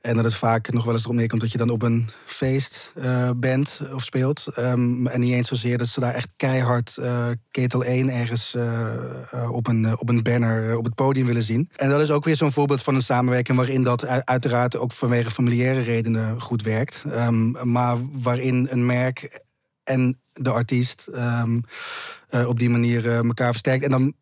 [0.01, 2.93] En dat het vaak nog wel eens erop neerkomt dat je dan op een feest
[2.95, 4.47] eh, bent of speelt.
[4.55, 9.51] Ehm, en niet eens zozeer dat ze daar echt keihard uh, ketel 1 ergens uh,
[9.51, 11.69] op, een, op een banner op het podium willen zien.
[11.77, 15.31] En dat is ook weer zo'n voorbeeld van een samenwerking waarin dat uiteraard ook vanwege
[15.31, 17.05] familiaire redenen goed werkt.
[17.07, 19.43] Um, maar waarin een merk
[19.85, 21.63] en de artiest um,
[22.47, 23.85] op die manier elkaar versterkt.
[23.85, 24.13] En dan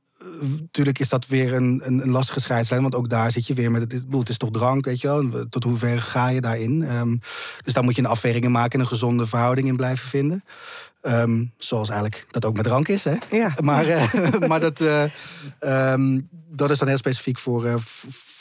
[0.60, 2.82] natuurlijk is dat weer een, een, een lastige scheidslijn.
[2.82, 5.48] Want ook daar zit je weer met het, het is toch drank, weet je wel.
[5.48, 6.82] Tot hoever ga je daarin?
[6.82, 7.20] Um,
[7.64, 10.44] dus daar moet je een afwegingen maken en een gezonde verhouding in blijven vinden.
[11.06, 13.04] Um, zoals eigenlijk dat ook met drank is.
[13.04, 13.14] Hè?
[13.30, 13.52] Ja.
[13.60, 14.12] Maar, uh,
[14.48, 15.02] maar dat, uh,
[15.92, 17.74] um, dat is dan heel specifiek voor, uh,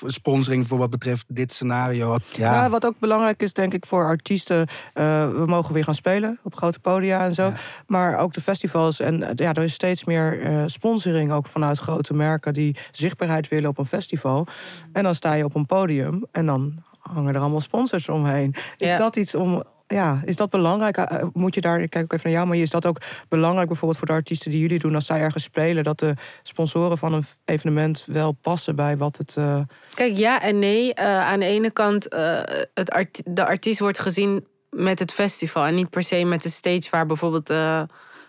[0.06, 2.17] sponsoring voor wat betreft dit scenario.
[2.36, 2.54] Ja.
[2.54, 2.69] ja.
[2.69, 4.67] wat ook belangrijk is, denk ik, voor artiesten.
[4.93, 7.45] we mogen weer gaan spelen op grote podia en zo.
[7.45, 7.54] Ja.
[7.88, 8.99] Maar ook de festivals.
[8.99, 13.78] En ja, er is steeds meer sponsoring ook vanuit grote merken die zichtbaarheid willen op
[13.78, 14.47] een festival.
[14.93, 18.56] En dan sta je op een podium en dan hangen er allemaal sponsors omheen.
[18.78, 18.97] Is ja.
[18.97, 20.98] dat iets om, ja, is dat belangrijk?
[20.98, 22.98] Eh, eh, moet je daar, ik kijk ook even naar jou, maar is dat ook
[23.30, 26.98] belangrijk bijvoorbeeld voor de artiesten die jullie doen als zij ergens spelen, dat de sponsoren
[26.98, 29.36] van een evenement wel passen bij wat het.
[29.39, 29.60] Uh...
[29.93, 30.95] Kijk, ja en nee.
[31.00, 32.39] Aan de ene kant, uh,
[32.74, 36.88] het de artiest wordt gezien met het festival en niet per se met de stage
[36.89, 37.50] waar bijvoorbeeld.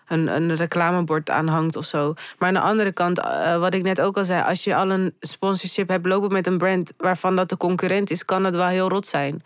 [0.06, 2.14] Een, een, reclamebord aan hangt of zo.
[2.38, 3.20] Maar aan de andere kant,
[3.58, 6.58] wat ik net ook al zei, als je al een sponsorship hebt lopen met een
[6.58, 9.42] brand waarvan dat de concurrent is, kan het wel heel rot zijn.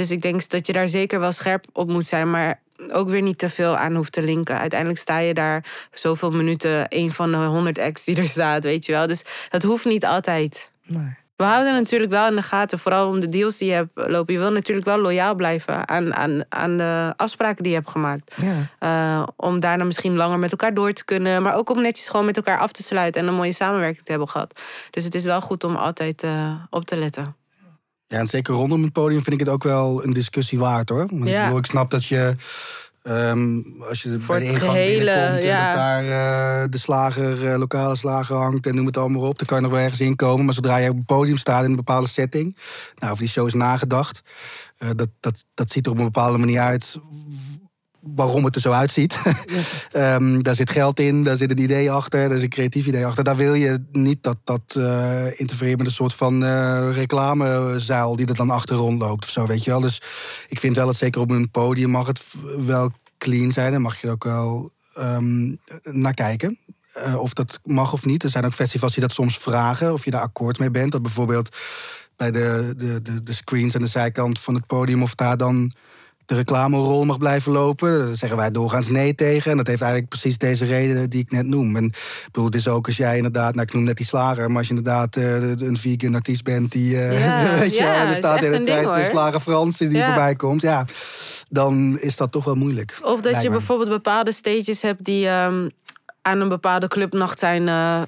[0.00, 2.60] Dus ik denk dat je daar zeker wel scherp op moet zijn, maar
[2.92, 4.58] ook weer niet te veel aan hoeft te linken.
[4.58, 8.86] Uiteindelijk sta je daar zoveel minuten, een van de 100 acts die er staat, weet
[8.86, 9.06] je wel.
[9.06, 10.70] Dus dat hoeft niet altijd.
[10.84, 11.16] Nee.
[11.36, 14.34] We houden natuurlijk wel in de gaten, vooral om de deals die je hebt lopen.
[14.34, 18.36] Je wil natuurlijk wel loyaal blijven aan, aan, aan de afspraken die je hebt gemaakt.
[18.42, 19.20] Ja.
[19.20, 21.42] Uh, om daarna misschien langer met elkaar door te kunnen.
[21.42, 24.10] Maar ook om netjes gewoon met elkaar af te sluiten en een mooie samenwerking te
[24.10, 24.60] hebben gehad.
[24.90, 27.39] Dus het is wel goed om altijd uh, op te letten.
[28.10, 31.06] Ja, en zeker rondom het podium vind ik het ook wel een discussie waard hoor.
[31.10, 31.38] Ja.
[31.38, 32.34] Ik, bedoel, ik snap dat je.
[33.04, 35.58] Um, als je Voor bij de ingang gehele, binnenkomt ja.
[35.58, 36.04] en dat daar
[36.62, 39.62] uh, de slager, uh, lokale slager hangt en noem het allemaal op, dan kan je
[39.62, 40.44] nog wel ergens inkomen.
[40.44, 42.56] Maar zodra je op het podium staat in een bepaalde setting,
[42.98, 44.22] nou, of die show is nagedacht,
[44.78, 46.98] uh, dat, dat, dat ziet er op een bepaalde manier uit
[48.00, 49.18] waarom het er zo uitziet.
[49.88, 50.14] Ja.
[50.14, 53.06] um, daar zit geld in, daar zit een idee achter, daar is een creatief idee
[53.06, 53.24] achter.
[53.24, 58.26] Daar wil je niet dat dat uh, interfereert met een soort van uh, reclamezuil die
[58.26, 59.80] er dan achter rondloopt of zo, weet je wel.
[59.80, 60.02] Dus
[60.48, 62.22] ik vind wel dat zeker op een podium mag het
[62.66, 66.58] wel clean zijn en mag je er ook wel um, naar kijken.
[67.06, 68.22] Uh, of dat mag of niet.
[68.22, 70.92] Er zijn ook festivals die dat soms vragen, of je daar akkoord mee bent.
[70.92, 71.56] Dat bijvoorbeeld
[72.16, 75.72] bij de, de, de, de screens aan de zijkant van het podium, of daar dan
[76.30, 77.98] de reclamerol mag blijven lopen.
[77.98, 79.50] Daar zeggen wij doorgaans nee tegen.
[79.50, 81.76] En dat heeft eigenlijk precies deze reden die ik net noem.
[81.76, 84.48] En ik bedoel, het is ook als jij inderdaad, nou ik noem net die slager,
[84.48, 88.00] maar als je inderdaad uh, een vegan artiest bent die, uh, ja, weet je, ja,
[88.00, 90.06] en er staat de hele tijd de slager Frans die ja.
[90.06, 90.84] voorbij komt, ja,
[91.48, 92.98] dan is dat toch wel moeilijk.
[93.02, 95.70] Of dat je bijvoorbeeld bepaalde stages hebt die um,
[96.22, 97.62] aan een bepaalde clubnacht zijn.
[97.66, 98.02] Uh,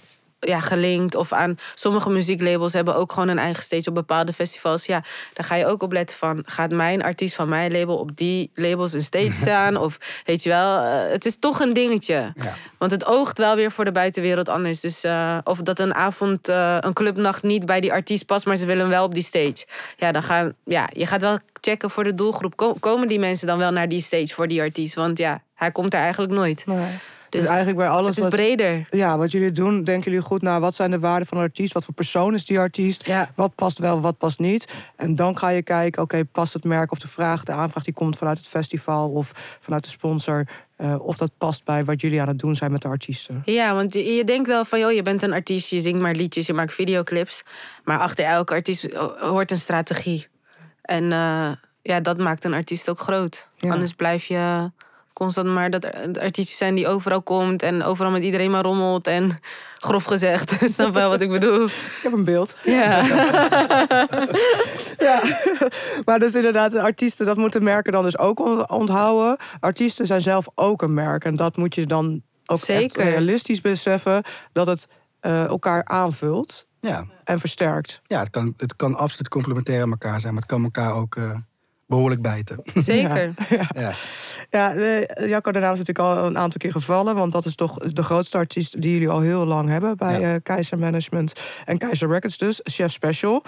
[0.46, 1.14] ja, gelinkt.
[1.14, 4.86] Of aan sommige muzieklabels hebben ook gewoon een eigen stage op bepaalde festivals.
[4.86, 5.02] Ja,
[5.32, 6.42] daar ga je ook op letten van...
[6.46, 9.76] gaat mijn artiest van mijn label op die labels een stage staan?
[9.76, 12.32] of weet je wel, uh, het is toch een dingetje.
[12.34, 12.54] Ja.
[12.78, 14.80] Want het oogt wel weer voor de buitenwereld anders.
[14.80, 18.46] Dus uh, of dat een avond, uh, een clubnacht niet bij die artiest past...
[18.46, 19.66] maar ze willen hem wel op die stage.
[19.96, 22.76] Ja, dan gaan, ja, je gaat wel checken voor de doelgroep.
[22.80, 24.94] Komen die mensen dan wel naar die stage voor die artiest?
[24.94, 26.66] Want ja, hij komt er eigenlijk nooit.
[26.66, 26.86] Nee.
[27.32, 28.08] Dus, dus eigenlijk bij alles.
[28.08, 28.86] Het is wat, breder.
[28.90, 31.72] Ja, wat jullie doen, denken jullie goed naar wat zijn de waarden van een artiest?
[31.72, 33.06] Wat voor persoon is die artiest?
[33.06, 33.30] Ja.
[33.34, 34.72] Wat past wel, wat past niet?
[34.96, 37.84] En dan ga je kijken, oké, okay, past het merk of de vraag, de aanvraag
[37.84, 40.46] die komt vanuit het festival of vanuit de sponsor.
[40.78, 43.42] Uh, of dat past bij wat jullie aan het doen zijn met de artiesten.
[43.44, 46.14] Ja, want je, je denkt wel van, joh, je bent een artiest, je zingt maar
[46.14, 47.44] liedjes, je maakt videoclips.
[47.84, 50.26] Maar achter elke artiest hoort een strategie.
[50.82, 51.50] En uh,
[51.82, 53.48] ja, dat maakt een artiest ook groot.
[53.56, 53.72] Ja.
[53.72, 54.70] Anders blijf je
[55.12, 59.06] constant maar dat er artiestjes zijn die overal komt en overal met iedereen maar rommelt
[59.06, 59.38] en
[59.86, 60.56] grof gezegd.
[60.74, 61.64] Snap wel wat ik bedoel?
[61.64, 62.58] Ik heb een beeld.
[62.64, 63.04] Ja.
[65.06, 65.22] ja.
[66.04, 69.36] Maar dus inderdaad, artiesten, dat moeten merken dan dus ook onthouden.
[69.60, 72.82] Artiesten zijn zelf ook een merk en dat moet je dan ook Zeker.
[72.82, 74.22] echt realistisch beseffen
[74.52, 74.86] dat het
[75.20, 77.06] uh, elkaar aanvult ja.
[77.24, 78.00] en versterkt.
[78.06, 81.16] Ja, het kan, het kan absoluut complementair aan elkaar zijn, maar het kan elkaar ook
[81.16, 81.36] uh,
[81.92, 82.60] behoorlijk bijten.
[82.92, 83.34] Zeker.
[83.74, 83.92] ja.
[84.50, 87.14] Ja, eh, Jacco daarna is natuurlijk al een aantal keer gevallen.
[87.14, 90.34] Want dat is toch de grootste artiest die jullie al heel lang hebben bij Ja.
[90.34, 91.32] eh, Keizer Management
[91.64, 93.42] en Keizer Records dus, Chef Special.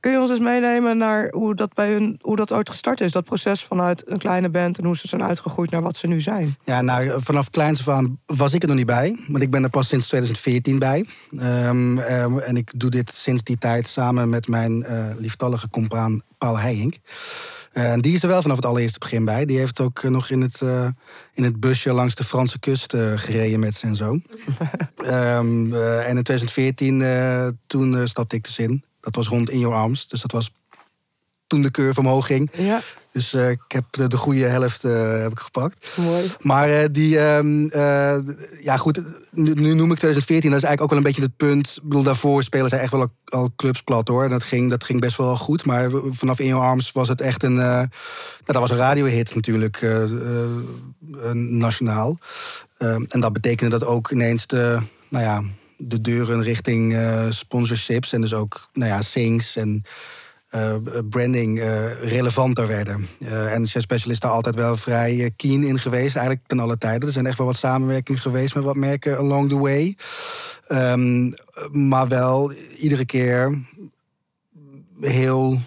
[0.00, 3.12] Kun je ons eens meenemen naar hoe dat bij hun, hoe dat ooit gestart is?
[3.12, 6.20] Dat proces vanuit een kleine band en hoe ze zijn uitgegroeid naar wat ze nu
[6.20, 6.56] zijn.
[6.64, 9.18] Ja, nou, vanaf kleins af aan was ik er nog niet bij.
[9.28, 11.04] Want ik ben er pas sinds 2014 bij.
[11.38, 16.22] Ehm, ehm, en ik doe dit sinds die tijd samen met mijn eh, lieftallige compaan
[16.38, 16.96] Paul Heijink.
[17.72, 19.44] Eh, en die is er wel vanaf het allereerste begin bij.
[19.44, 20.88] Die heeft ook eh, nog in het, eh,
[21.32, 24.22] in het busje langs de Franse kust gereden met zijn zoon.
[25.04, 28.84] Ehm, eh, en in 2014, eh, toen stapte ik dus in.
[29.00, 30.08] Dat was rond In Your Arms.
[30.08, 30.52] Dus dat was
[31.48, 32.50] toen de curve omhoog ging.
[32.52, 32.80] Ja,
[33.12, 35.88] Dus eh, ik heb de, de goede helft eh, heb ik gepakt.
[35.96, 36.24] mooi.
[36.42, 38.18] Maar eh, die, ehm, eh,
[38.60, 39.00] ja goed,
[39.32, 41.76] nu, nu noem ik 2014, dat is eigenlijk ook wel een beetje het punt.
[41.76, 44.24] Ik bedoel, daarvoor spelen zij echt wel al, al clubs plat hoor.
[44.24, 45.66] En dat ging, dat ging best wel goed.
[45.66, 47.86] Maar vanaf In Your Arms was het echt een, nou,
[48.44, 49.86] dat was een radiohit natuurlijk,
[51.34, 52.18] nationaal.
[52.78, 55.42] Ehm, en dat betekende dat ook ineens de, nou ja,
[55.76, 56.96] de deuren richting
[57.30, 59.84] sponsorships en dus ook, nou ja, sings en
[60.48, 60.74] eh,
[61.08, 63.06] branding eh, relevanter werden.
[63.20, 66.78] Eh, en Chef Special is daar altijd wel vrij keen in geweest, eigenlijk ten alle
[66.78, 67.06] tijden.
[67.06, 69.96] Er zijn echt wel wat samenwerkingen geweest met wat merken along the way.
[70.66, 71.30] Ehm,
[71.72, 73.58] maar wel iedere keer
[75.00, 75.60] heel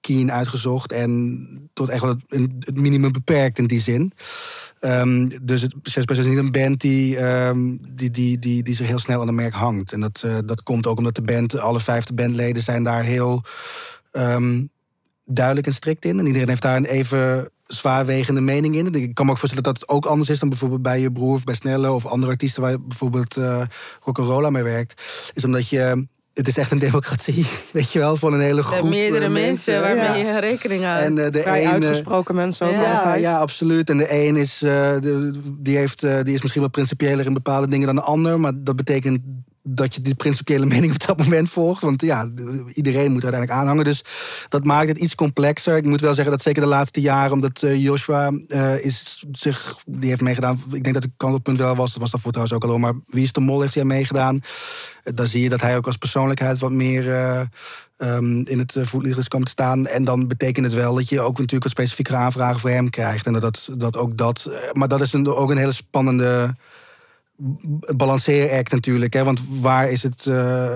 [0.00, 4.12] keen uitgezocht en tot echt wel het, het minimum beperkt in die zin.
[4.80, 8.86] Ehm, dus het Special is niet een band die, ehm, die, die, die, die zich
[8.86, 9.92] heel snel aan een merk hangt.
[9.92, 13.44] En dat, dat komt ook omdat de band, alle vijfde bandleden zijn daar heel
[14.18, 14.62] ehm,
[15.24, 16.18] duidelijk en strikt in.
[16.18, 18.94] En iedereen heeft daar een even zwaarwegende mening in.
[18.94, 21.34] Ik kan me ook voorstellen dat dat ook anders is dan bijvoorbeeld bij je broer
[21.34, 23.62] of bij Snelle of andere artiesten waar je bijvoorbeeld uh,
[24.04, 25.02] Rock'n'Rolla mee werkt.
[25.34, 26.06] Is omdat je.
[26.34, 28.82] Het is echt een democratie, weet je wel, van een hele groep.
[28.82, 30.32] De meerdere uh, mensen waarmee ja.
[30.32, 31.04] je rekening houdt.
[31.04, 32.72] En uh, de Vrij ene, uitgesproken mensen ook.
[32.72, 33.14] Ja.
[33.14, 33.90] ja, absoluut.
[33.90, 37.32] En de een is, uh, de, die, heeft, uh, die is misschien wat principiëler in
[37.32, 38.40] bepaalde dingen dan de ander.
[38.40, 39.20] Maar dat betekent
[39.68, 41.82] dat je die principiële mening op dat moment volgt.
[41.82, 42.30] Want ja,
[42.72, 43.84] iedereen moet uiteindelijk aanhangen.
[43.84, 44.04] Dus
[44.48, 45.76] dat maakt het iets complexer.
[45.76, 49.76] Ik moet wel zeggen dat zeker de laatste jaren, omdat uh, Joshua uh, is zich,
[49.86, 50.62] die heeft meegedaan.
[50.72, 51.92] Ik denk dat het kantelpunt wel was.
[51.92, 52.78] Dat was daarvoor trouwens ook al.
[52.78, 54.40] Maar Wie is de Mol heeft hij meegedaan.
[55.02, 57.06] Dan zie je dat hij ook als persoonlijkheid wat meer
[57.98, 59.86] um, in het voetlicht is komen te staan.
[59.86, 63.26] En dan betekent het wel dat je ook natuurlijk wat specifieke aanvragen voor hem krijgt.
[63.26, 64.50] En dat, dat, dat ook dat.
[64.72, 66.54] Maar dat is een, ook een hele spannende
[67.96, 69.12] balanceeract natuurlijk.
[69.12, 69.24] Hè?
[69.24, 70.66] Want waar, is het, uh,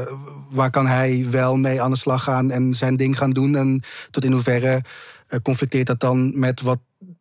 [0.51, 3.57] waar kan hij wel mee aan de slag gaan en zijn ding gaan doen?
[3.57, 4.83] En tot in hoeverre
[5.29, 6.79] uh, conflicteert dat dan met wat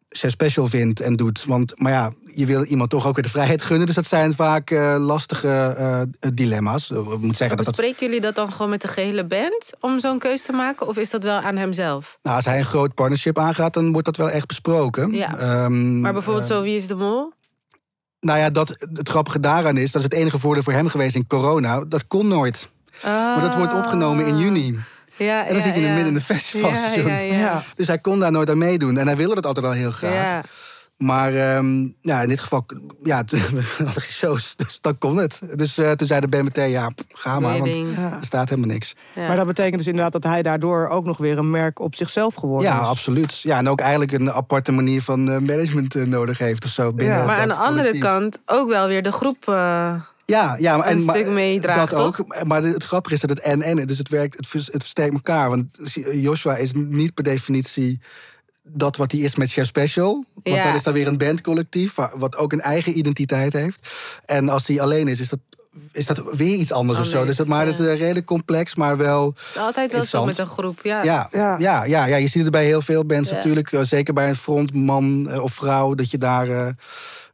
[0.10, 1.46] Chef Special vindt en doet?
[1.46, 3.86] Want, maar ja, je wil iemand toch ook weer de vrijheid gunnen.
[3.86, 6.90] Dus dat zijn vaak uh, lastige dilemma's.
[6.90, 8.00] Ik moet zeggen maar bespreken dat...
[8.00, 10.88] jullie dat dan gewoon met de gehele band om zo'n keus te maken?
[10.88, 12.18] Of is dat wel aan hemzelf?
[12.22, 15.14] Nou, als hij een groot partnership aangaat, dan wordt dat wel echt besproken.
[15.14, 15.64] Ja.
[15.64, 17.34] Um, maar bijvoorbeeld zo Wie is de Mol?
[18.22, 21.16] Nou ja, dat, het grappige daaraan is, dat is het enige voordeel voor hem geweest
[21.16, 21.86] in corona.
[21.88, 22.70] Dat kon nooit.
[23.02, 23.26] Ah.
[23.26, 24.80] Want dat wordt opgenomen in juni.
[25.16, 26.26] Ja, en dan ja, zit je in het midden in de
[27.34, 28.98] ja, dus hij kon daar nooit aan meedoen.
[28.98, 30.46] En hij wilde dat altijd wel heel graag.
[31.02, 32.66] Maar um, ja, in dit geval,
[33.04, 33.24] ja,
[34.00, 35.42] shows, dus dan kon het.
[35.56, 38.12] Dus uh, toen zei de meteen, ja, ga maar, want ja.
[38.12, 38.96] er staat helemaal niks.
[39.16, 39.28] Ja.
[39.28, 42.36] Maar dat betekent dus inderdaad dat hij daardoor ook nog weer een merk op zichzelf
[42.36, 42.82] geworden ja, is.
[42.82, 43.40] Ja, absoluut.
[43.40, 46.94] Ja, en ook eigenlijk een aparte manier van uh, management uh, nodig heeft of zo.
[46.94, 47.26] Binnen ja.
[47.26, 48.02] Maar dat aan de andere collectief.
[48.02, 49.44] kant ook wel weer de groep...
[50.26, 52.46] Ja, ja maar, een en, stuk meedraagt, dat ook.
[52.46, 55.50] Maar het grappige is dat het en-en, dus het werkt, het, het versterkt elkaar.
[55.50, 55.66] Want
[56.12, 58.00] Joshua is niet per definitie
[58.74, 60.26] dat wat hij is met Chef Special.
[60.44, 60.64] Want Ja.
[60.64, 63.90] dan is daar weer een bandcollectief, wa- wat ook een eigen identiteit heeft.
[64.26, 65.40] En als hij alleen is, is dat,
[65.92, 67.26] is dat weer iets anders of zo.
[67.26, 67.84] Dus dat maakt het ja.
[67.84, 69.26] eh, redelijk complex, maar wel.
[69.26, 71.04] Het is altijd wel zo met een groep, ja.
[71.04, 71.56] Ja, Ja.
[71.60, 71.84] ja.
[71.84, 73.36] Ja, ja, je ziet het bij heel veel bands Ja.
[73.36, 73.72] natuurlijk.
[73.72, 76.76] eh, Zeker bij een frontman eh, of vrouw, dat je daar.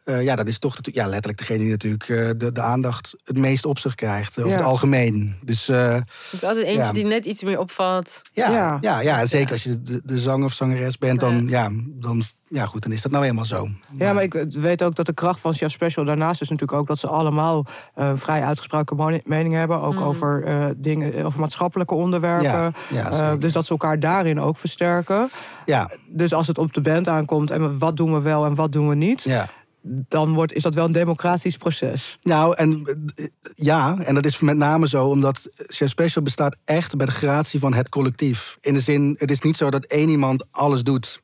[0.08, 3.38] Eh, ja, dat is toch ja, letterlijk degene die natuurlijk eh, de, de aandacht het
[3.38, 4.38] meest op zich krijgt.
[4.38, 4.62] eh, Over Ja.
[4.63, 5.36] het algemeen.
[5.46, 6.91] Dus eh, Het is altijd eentje Ja.
[6.91, 8.22] die net iets meer opvalt.
[8.32, 9.00] ja, Ja.
[9.02, 9.26] ja.
[9.26, 11.70] Zeker als je de, de zanger of zangeres bent, dan ja.
[11.86, 13.67] dan, ja, goed, dan is dat nou eenmaal zo.
[13.98, 16.88] Ja, maar ik weet ook dat de kracht van Chef Special daarnaast is natuurlijk ook
[16.88, 19.82] dat ze allemaal eh, vrij uitgesproken meningen hebben.
[19.82, 22.50] Ook over eh, dingen, over maatschappelijke onderwerpen.
[22.50, 23.39] Ja, ja, Eh, zeker.
[23.39, 25.30] dus dat ze elkaar daarin ook versterken.
[25.65, 28.72] Ja, Dus als het op de band aankomt en wat doen we wel en wat
[28.72, 29.50] doen we niet, ja.
[29.88, 32.17] Dan wordt, is dat wel een democratisch proces.
[32.23, 32.84] Nou, en
[33.15, 37.12] eh, ja, en dat is met name zo omdat Chef Special bestaat echt bij de
[37.12, 38.58] gratie van het collectief.
[38.62, 41.21] In de zin, het is niet zo dat één iemand alles doet.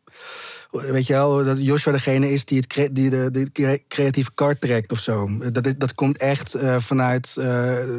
[0.71, 4.61] Weet je wel, dat Joshua degene is die, het, die de, de cre- creatieve kart
[4.61, 5.29] trekt of zo.
[5.51, 7.45] Dat, dat komt echt eh, vanuit eh,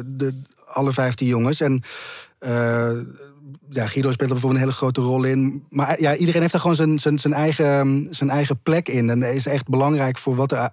[0.05, 1.61] de, alle vijftien jongens.
[1.61, 1.83] En
[3.69, 5.63] ja, Guido speelt er bijvoorbeeld een hele grote rol in.
[5.69, 9.09] Maar ja, iedereen heeft daar gewoon zijn, zijn, zijn, eigen, zijn eigen plek in.
[9.09, 10.69] En dat is echt belangrijk voor wat er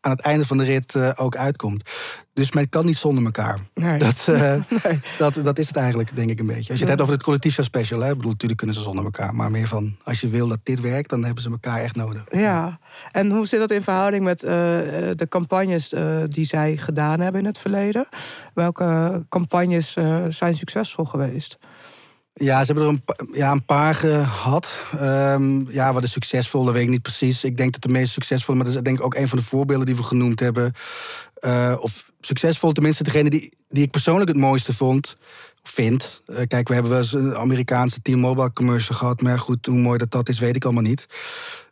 [0.00, 1.90] aan het einde van de rit eh, ook uitkomt.
[2.34, 3.58] Dus men kan niet zonder elkaar.
[3.74, 3.98] Nee.
[3.98, 4.54] Dat, eh,
[5.18, 6.70] dat, dat is het eigenlijk, denk ik een beetje.
[6.70, 9.04] Als je het hebt over het collectief special, hè, ik bedoel, natuurlijk kunnen ze zonder
[9.04, 9.34] elkaar.
[9.34, 12.24] Maar meer van, als je wil dat dit werkt, dan hebben ze elkaar echt nodig.
[12.28, 12.78] Ja,
[13.12, 14.50] en hoe zit dat in verhouding met eh,
[15.14, 18.06] de campagnes eh, die zij gedaan hebben in het verleden?
[18.54, 21.58] Welke campagnes eh, zijn succesvol geweest?
[22.34, 24.78] Ja, ze hebben er een, ja, een paar gehad.
[24.98, 27.44] Ehm, ja, wat is succesvol, dat weet ik niet precies.
[27.44, 29.44] Ik denk dat de meest succesvolle, maar dat is denk ik ook een van de
[29.44, 30.72] voorbeelden die we genoemd hebben.
[31.34, 35.16] Eh, of succesvol, tenminste degene die, die ik persoonlijk het mooiste vond.
[35.68, 36.22] Vind.
[36.26, 39.20] Eh, kijk, we hebben wel eens een Amerikaanse T-Mobile commercial gehad.
[39.22, 41.06] Maar goed, hoe mooi dat dat is, weet ik allemaal niet.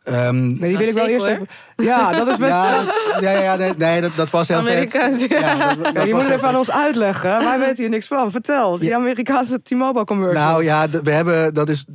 [0.03, 1.33] Ehm, Nee, die wil ik wel Zeker, eerst hoor.
[1.35, 1.47] even.
[1.85, 2.51] Ja, dat is best.
[2.51, 2.83] ja,
[3.19, 5.29] ja, ja, nee, nee, dat, dat was heel Amerikaans, vet.
[5.29, 5.75] ja.
[5.75, 7.29] dat- dat Ja, was je moet het even aan ons uitleggen.
[7.43, 8.31] Wij weten hier niks van.
[8.31, 10.43] Vertel, die Amerikaanse T-Mobile commercial.
[10.43, 11.85] Nou ja, we hebben, dat is,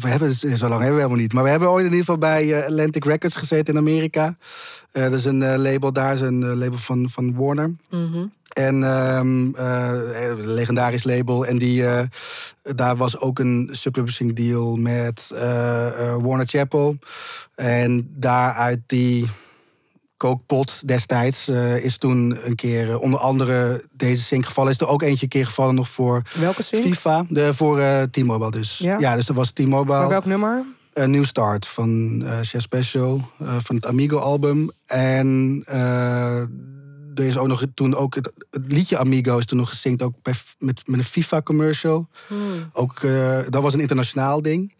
[0.00, 1.32] we hebben, zo lang hebben we helemaal niet.
[1.32, 4.36] Maar we hebben ooit in ieder geval bij eh, Atlantic Records gezeten in Amerika.
[4.92, 7.74] Eh, dat is een eh, label daar, is een eh, label van, van Warner.
[7.90, 8.24] Ehm,
[8.56, 9.54] eh, een
[10.46, 11.46] legendarisch label.
[11.46, 12.04] En die, eh,
[12.62, 15.34] daar was ook een subpublishing deal met
[16.20, 16.98] Warner Chappell.
[17.54, 19.26] En daaruit die
[20.16, 21.48] kookpot destijds
[21.82, 24.72] is toen een keer onder andere deze sync gevallen.
[24.72, 26.82] Is er ook eentje een keer gevallen nog voor Welke sync?
[26.82, 27.26] FIFA.
[27.28, 28.78] De, voor eh, T-Mobile dus.
[28.78, 28.98] Ja.
[28.98, 29.16] Ja.
[29.16, 29.98] dus dat was T-Mobile.
[29.98, 30.64] Maar welk nummer?
[30.92, 34.70] Een New Start van Chef Special, van het Amigo-album.
[34.86, 36.42] En eh,
[37.18, 40.14] er is ook nog toen ook het, het liedje Amigo is toen nog gezinkt ook
[40.22, 42.08] bij, met, met een FIFA-commercial.
[42.72, 44.74] Ook eh, dat was een internationaal ding.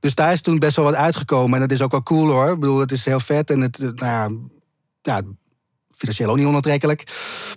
[0.00, 1.54] Dus daar is toen best wel wat uitgekomen.
[1.54, 2.52] En dat is ook wel cool hoor.
[2.52, 4.28] Ik bedoel, het is heel vet en het, eh, nou ja,
[5.02, 5.22] ja
[5.96, 7.04] financieel ook niet onaantrekkelijk.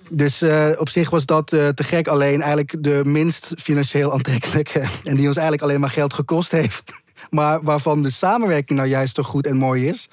[0.10, 2.08] Dus eh, op zich was dat te gek.
[2.08, 4.80] Alleen eigenlijk de minst financieel aantrekkelijke.
[5.04, 6.92] En die ons eigenlijk alleen maar geld gekost heeft.
[7.30, 10.08] Maar waarvan de samenwerking nou juist zo goed en mooi is.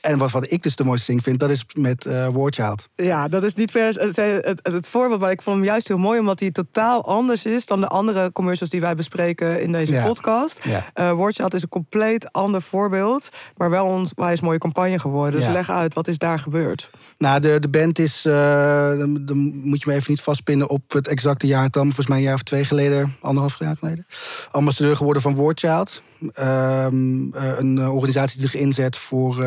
[0.00, 2.88] En wat, wat ik dus de mooiste ding vind, dat is met eh Warchild.
[2.94, 5.88] Ja, dat is niet per het, het, het, het voorbeeld, maar ik vond hem juist
[5.88, 9.72] heel mooi omdat hij totaal anders is dan de andere commercials die wij bespreken in
[9.72, 10.04] deze Ja.
[10.04, 10.60] podcast.
[10.64, 10.86] Ja.
[10.94, 15.34] Eh Watchout is een compleet ander voorbeeld, maar wel een onwijs mooie campagne geworden.
[15.38, 15.52] Dus Ja.
[15.52, 16.90] leg uit, wat is daar gebeurd?
[17.18, 20.92] Nou, de, de band is, eh, dan, dan moet je me even niet vastpinnen op
[20.92, 21.84] het exacte jaartal.
[21.84, 24.06] maar Volgens mij een jaar of twee geleden, anderhalf jaar geleden.
[24.50, 26.02] Ambassadeur geworden van Warchild.
[26.32, 29.44] Ehm, eh, een organisatie die zich inzet voor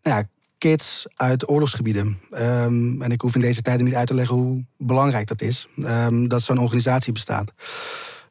[0.00, 2.18] ja, kids uit oorlogsgebieden.
[2.30, 5.66] Ehm, en ik hoef in deze tijden niet uit te leggen hoe belangrijk dat is.
[5.84, 7.52] ehm, dat zo'n organisatie bestaat.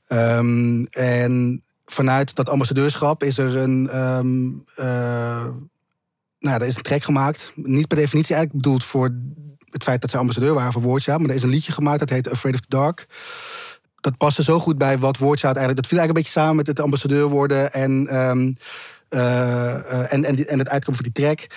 [0.07, 3.89] Ehm, en vanuit dat ambassadeurschap is er een.
[4.75, 5.45] eh,
[6.39, 7.51] nou er is een track gemaakt.
[7.55, 9.15] Niet per definitie eigenlijk bedoeld voor
[9.65, 11.19] het feit dat ze ambassadeur waren voor Watchout.
[11.19, 13.05] Maar er is een liedje gemaakt dat heet Afraid of the Dark.
[14.01, 15.75] Dat paste zo goed bij wat Watchout eigenlijk...
[15.75, 18.55] Dat viel eigenlijk een beetje samen met het ambassadeur worden en, eh, eh,
[19.09, 21.47] en, en, die- en het uitkomen van die track.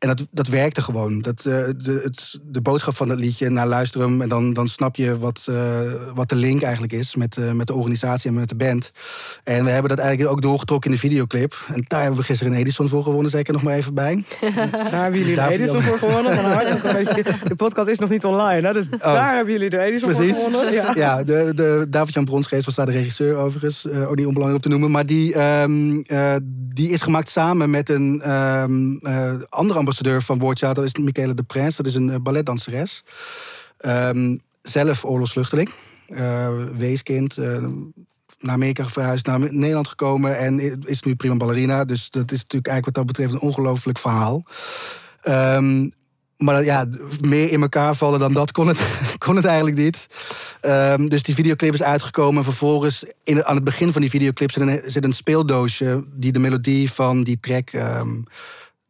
[0.00, 1.20] En dat, dat werkte gewoon.
[1.20, 4.22] Dat, eh, de, het, de boodschap van dat liedje, naar luister hem...
[4.22, 5.56] en dan, dan snap je wat, eh,
[6.14, 8.92] wat de link eigenlijk is met, eh, met de organisatie en met de band.
[9.44, 11.64] En we hebben dat eigenlijk ook doorgetrokken in de videoclip.
[11.74, 14.24] En daar hebben we gisteren een Edison voor gewonnen, zeker nog maar even bij.
[14.90, 16.34] Daar hebben jullie de Daar Edison voor gewonnen.
[16.34, 17.46] Van harte gefeliciteerd.
[17.48, 18.72] De podcast is nog niet online, hè?
[18.72, 20.16] dus daar hebben jullie de Edison Oh.
[20.16, 20.36] Precies.
[20.36, 20.72] voor gewonnen.
[20.72, 20.92] Ja.
[20.94, 23.86] Ja, de, de David-Jan Bronsgeest was daar de regisseur overigens.
[23.86, 24.90] eh, ook niet onbelangrijk om te noemen.
[24.90, 26.34] Maar die, ehm, eh,
[26.74, 30.74] die is gemaakt samen met een ehm, eh, andere ambassadeur van Watchout.
[30.74, 31.76] Dat is Michele de Prins.
[31.76, 33.02] Dat is een eh, balletdanseres.
[33.78, 35.70] Ehm, zelf oorlogsvluchteling.
[36.06, 37.36] Eh, weeskind.
[37.36, 37.66] eh,
[38.40, 41.84] naar Amerika verhuisd, naar Nederland gekomen en is nu prima ballerina.
[41.84, 44.44] Dus dat is natuurlijk eigenlijk wat dat betreft een ongelooflijk verhaal.
[45.20, 45.88] Ehm,
[46.36, 46.86] maar ja,
[47.20, 48.78] meer in elkaar vallen dan dat kon het,
[49.18, 50.06] kon het eigenlijk niet.
[50.60, 52.38] Ehm, dus die videoclip is uitgekomen.
[52.38, 54.50] En vervolgens, in, aan het begin van die videoclip,
[54.84, 57.70] zit een, speeldoosje die de melodie van die track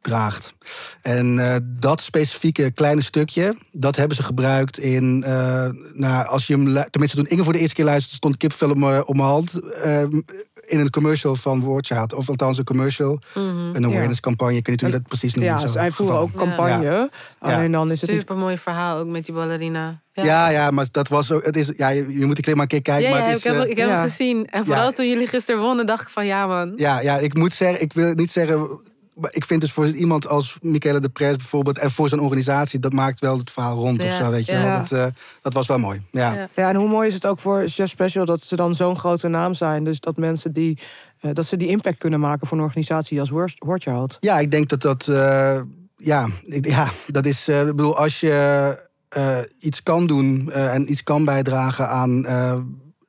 [0.01, 0.55] draagt.
[1.03, 5.23] En eh, dat specifieke kleine stukje, dat hebben ze gebruikt in.
[5.27, 8.71] eh, nou, als je hem, tenminste, toen Inge voor de eerste keer luisterde, stond kipvel
[8.71, 9.73] op mijn op mijn hand.
[9.83, 10.21] ehm,
[10.67, 12.13] in een commercial van Watchout.
[12.13, 13.19] Of althans een commercial.
[13.35, 14.57] Een awareness campagne.
[14.57, 15.47] Ik weet niet hoe je dat precies noemt.
[15.47, 16.19] Ja, voeren geval.
[16.19, 17.11] ook campagne.
[17.39, 20.01] Alleen dan is het niet Super mooi verhaal ook met die ballerina.
[20.13, 20.49] Ja.
[20.51, 21.45] ja, maar dat was ook.
[21.45, 23.05] Het is, ja, je, je moet die clip maar een keer kijken.
[23.05, 23.95] Ja, maar ja, het is, ik heb, eh, ik heb ja.
[23.95, 24.47] hem gezien.
[24.47, 24.91] En vooral Ja.
[24.93, 26.73] toen jullie gisteren wonnen, dacht ik van ja, man.
[26.77, 28.81] ja, ja, ik moet zeggen, ik wil niet zeggen.
[29.21, 31.79] Maar ik vind dus voor iemand als Michele de Pres bijvoorbeeld...
[31.79, 34.63] en voor zo'n organisatie, dat maakt wel het verhaal rond of zo, weet je ja.
[34.65, 34.77] wel.
[34.79, 35.07] Dat, eh,
[35.43, 36.33] dat was wel mooi, ja.
[36.35, 36.49] Ja.
[36.55, 39.29] Ja, en hoe mooi is het ook voor Chef Special dat ze dan zo'n grote
[39.29, 39.85] naam zijn.
[39.85, 40.79] Dus dat mensen die,
[41.21, 44.17] eh, dat ze die impact kunnen maken voor een organisatie als Wor- Watchout.
[44.21, 45.09] Ja, ik denk dat dat...
[45.09, 45.61] eh,
[45.97, 47.49] ja, ik, ja, dat is...
[47.49, 48.77] eh, ik bedoel, als je
[49.09, 52.27] eh, iets kan doen eh, en iets kan bijdragen aan...
[52.27, 52.53] eh,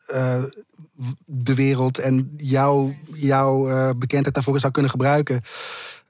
[0.07, 0.43] eh,
[1.25, 5.41] de wereld en jouw jouw bekendheid daarvoor zou kunnen gebruiken,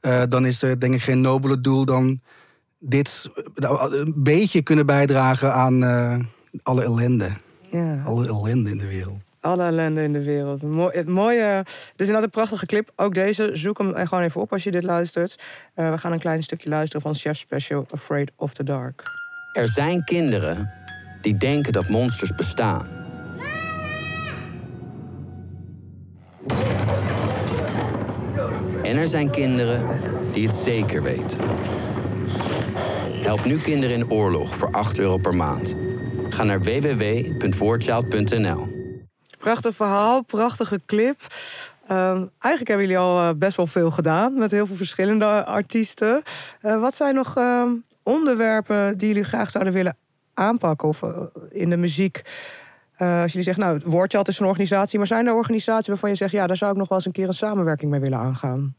[0.02, 2.22] eh, dan is er denk ik geen nobeler doel dan
[2.82, 6.20] dit eh, een beetje kunnen bijdragen aan eh,
[6.64, 7.30] alle ellende.
[7.72, 8.02] Ja.
[8.06, 9.20] Alle ellende in de wereld.
[9.41, 10.62] Alle ellende in de wereld.
[10.62, 11.43] Mooi, het mooie.
[11.43, 12.91] Het is inderdaad een prachtige clip.
[12.95, 13.52] Ook deze.
[13.54, 15.39] Zoek hem gewoon even op als je dit luistert.
[15.74, 19.04] Eh, we gaan een klein stukje luisteren van Chef Special Afraid of the Dark.
[19.54, 20.72] Er zijn kinderen
[21.22, 22.99] die denken dat monsters bestaan.
[28.92, 29.88] En er zijn kinderen
[30.32, 31.39] die het zeker weten.
[33.12, 35.76] Help nu kinderen in oorlog voor 8 euro per maand.
[36.30, 38.68] Ga naar www.warchild.nl.
[39.38, 41.20] Prachtig verhaal, prachtige clip.
[41.88, 46.22] Ehm, eigenlijk hebben jullie al eh, best wel veel gedaan met heel veel verschillende artiesten.
[46.62, 47.70] Eh, wat zijn nog ehm,
[48.04, 49.98] onderwerpen die jullie graag zouden willen
[50.34, 52.22] aanpakken of eh, in de muziek?
[52.98, 56.32] Als jullie zeggen, nou, Woordchat is een organisatie, maar zijn er organisaties waarvan je zegt,
[56.32, 58.76] ja, daar zou ik nog wel eens een keer een samenwerking mee willen aangaan?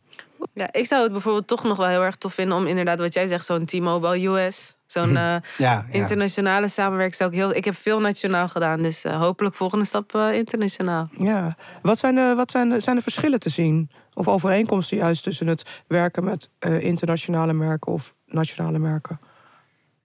[0.54, 3.14] Ja, ik zou het bijvoorbeeld toch nog wel heel erg tof vinden om inderdaad wat
[3.14, 4.76] jij zegt, zo'n T-Mobile US.
[4.86, 5.84] Zo'n eh, Ja, ja.
[5.90, 7.54] internationale samenwerking zou ik heel.
[7.54, 11.08] Ik heb veel nationaal gedaan, dus eh, hopelijk volgende stap eh, internationaal.
[11.18, 11.56] Ja.
[11.82, 13.90] Wat zijn de, wat zijn de, zijn de verschillen te zien?
[14.14, 19.20] Of overeenkomsten juist tussen het werken met eh, internationale merken of nationale merken?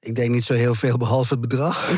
[0.08, 1.90] Ik denk niet zo heel veel behalve het bedrag.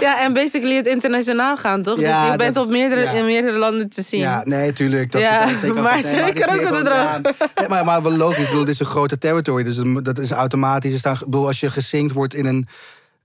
[0.00, 2.00] ja, en basically het internationaal gaan, toch?
[2.00, 3.10] Ja, dus je bent dat- op meerdere, ja.
[3.10, 4.20] in meerdere landen te zien.
[4.20, 5.10] Ja, nee, tuurlijk.
[5.12, 7.20] Dat, Ja, is zeker maar zeker ook het bedrag.
[7.54, 8.38] nee, maar, maar wel logisch.
[8.42, 9.62] Ik bedoel, dit is een grote territory.
[9.62, 11.02] Dus dat is automatisch.
[11.02, 12.66] daar- Ik bedoel, als je gezinkt wordt in een,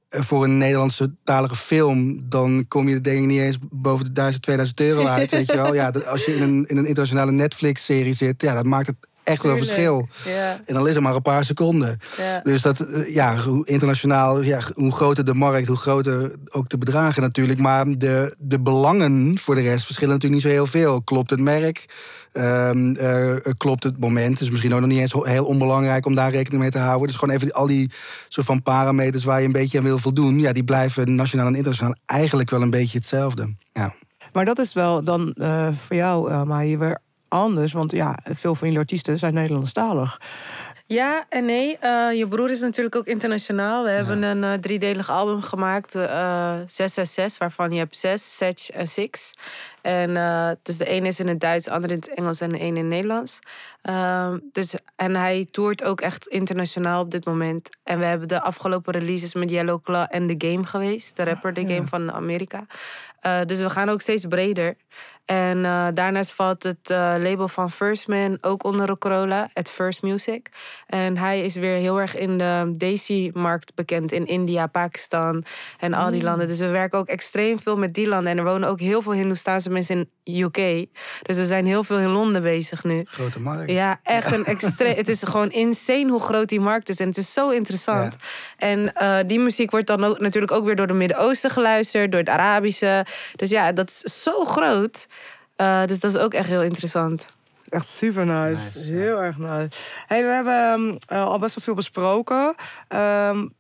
[0.10, 2.26] eh, voor een Nederlandse talige film...
[2.30, 5.32] dan kom je denk ik niet eens boven de 1000, 2000 euro uit.
[5.32, 5.74] weet je wel.
[5.74, 8.42] Ja, dat- als je in een, in een internationale Netflix-serie zit...
[8.42, 10.08] Ja, dat maakt het echt wel een verschil.
[10.26, 10.60] Ja.
[10.66, 12.00] En dan is het maar een paar seconden.
[12.18, 12.40] Ja.
[12.44, 16.78] Dus dat, eh, ja, hoe internationaal, ja, hoe groter de markt, hoe groter ook de
[16.78, 17.60] bedragen natuurlijk.
[17.60, 21.02] Maar de, de belangen voor de rest verschillen natuurlijk niet zo heel veel.
[21.02, 21.86] Klopt het merk?
[22.32, 24.42] Ehm, eh, klopt het moment?
[24.42, 27.08] is misschien ook nog niet eens heel onbelangrijk om daar rekening mee te houden.
[27.08, 27.92] Dus gewoon even al die
[28.28, 30.40] soort van parameters waar je een beetje aan wil voldoen.
[30.40, 33.56] Ja, die blijven nationaal en internationaal eigenlijk wel een beetje hetzelfde.
[33.74, 33.94] Ja.
[34.34, 37.00] Maar dat is wel dan eh, voor jou, uh, maar hier weer
[37.34, 37.74] anders.
[37.74, 40.20] Want ja, veel van jullie artiesten zijn Nederlandstalig.
[40.86, 41.78] Ja en nee.
[41.78, 43.84] Eh, je broer is natuurlijk ook internationaal.
[43.84, 48.88] We hebben een uh, driedelig album gemaakt, uh, 666, waarvan je hebt 6, 6 en
[48.88, 49.34] 6.
[49.82, 50.14] En
[50.64, 52.68] dus de ene is in het Duits, de andere in het Engels en de ene
[52.68, 53.40] in het Nederlands.
[53.84, 57.70] Uh, dus, en hij toert ook echt internationaal op dit moment.
[57.84, 61.16] En we hebben de afgelopen releases met Yellow Claw en The Game geweest.
[61.16, 62.66] De rapper The Game van Amerika.
[63.46, 64.76] Dus we gaan ook steeds breder.
[65.26, 70.02] En uh, daarnaast valt het uh, label van First Man ook onder Corolla, at First
[70.02, 70.50] Music.
[70.88, 75.44] En hij is weer heel erg in de Desi-markt bekend in India, Pakistan
[75.80, 76.26] en al die mm.
[76.26, 76.48] landen.
[76.48, 78.32] Dus we werken ook extreem veel met die landen.
[78.32, 80.88] En er wonen ook heel veel Hindoestaanse mensen in UK.
[81.22, 83.02] Dus we zijn heel veel in Londen bezig nu.
[83.06, 83.72] Grote markt.
[83.72, 84.96] Ja, echt een extreem.
[84.96, 87.00] het is gewoon insane hoe groot die markt is.
[87.00, 88.16] En het is zo interessant.
[88.58, 88.68] Ja.
[88.68, 92.20] En uh, die muziek wordt dan ook, natuurlijk ook weer door de Midden-Oosten geluisterd, door
[92.20, 93.06] het Arabische.
[93.36, 95.08] Dus ja, dat is zo groot.
[95.58, 97.28] Uh, dus dat is ook echt heel interessant.
[97.70, 98.64] Echt super nice.
[98.64, 99.22] nice heel ja.
[99.22, 99.70] erg nice.
[100.08, 102.56] Hey, we hebben um, uh, al best wel veel besproken.
[102.90, 103.54] Um,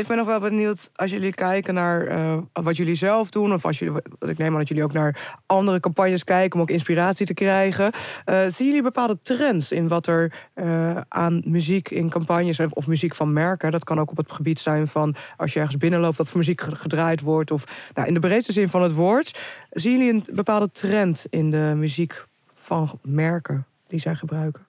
[0.00, 3.52] ik ben nog wel benieuwd als jullie kijken naar uh, wat jullie zelf doen.
[3.52, 6.70] Of als jullie, ik neem aan dat jullie ook naar andere campagnes kijken om ook
[6.70, 7.92] inspiratie te krijgen.
[8.26, 13.14] Uh, zien jullie bepaalde trends in wat er uh, aan muziek in campagnes of muziek
[13.14, 13.70] van merken?
[13.70, 16.60] Dat kan ook op het gebied zijn van als je ergens binnenloopt, wat voor muziek
[16.60, 17.50] gedraaid wordt.
[17.50, 19.40] Of nou, in de breedste zin van het woord.
[19.70, 24.66] Zien jullie een bepaalde trend in de muziek van merken die zij gebruiken?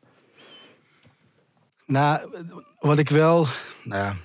[1.86, 2.20] Nou,
[2.80, 3.48] wat ik wel.
[3.84, 4.16] Nou ja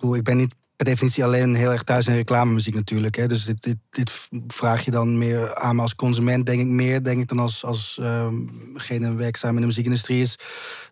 [0.00, 3.16] ik ben niet per definitie alleen heel erg thuis in reclamemuziek natuurlijk.
[3.16, 3.28] Hè.
[3.28, 7.20] Dus dit, dit, vraag je dan meer aan me als consument, denk ik meer, denk
[7.20, 10.38] ik dan als, als um, werkzaam in de muziekindustrie is.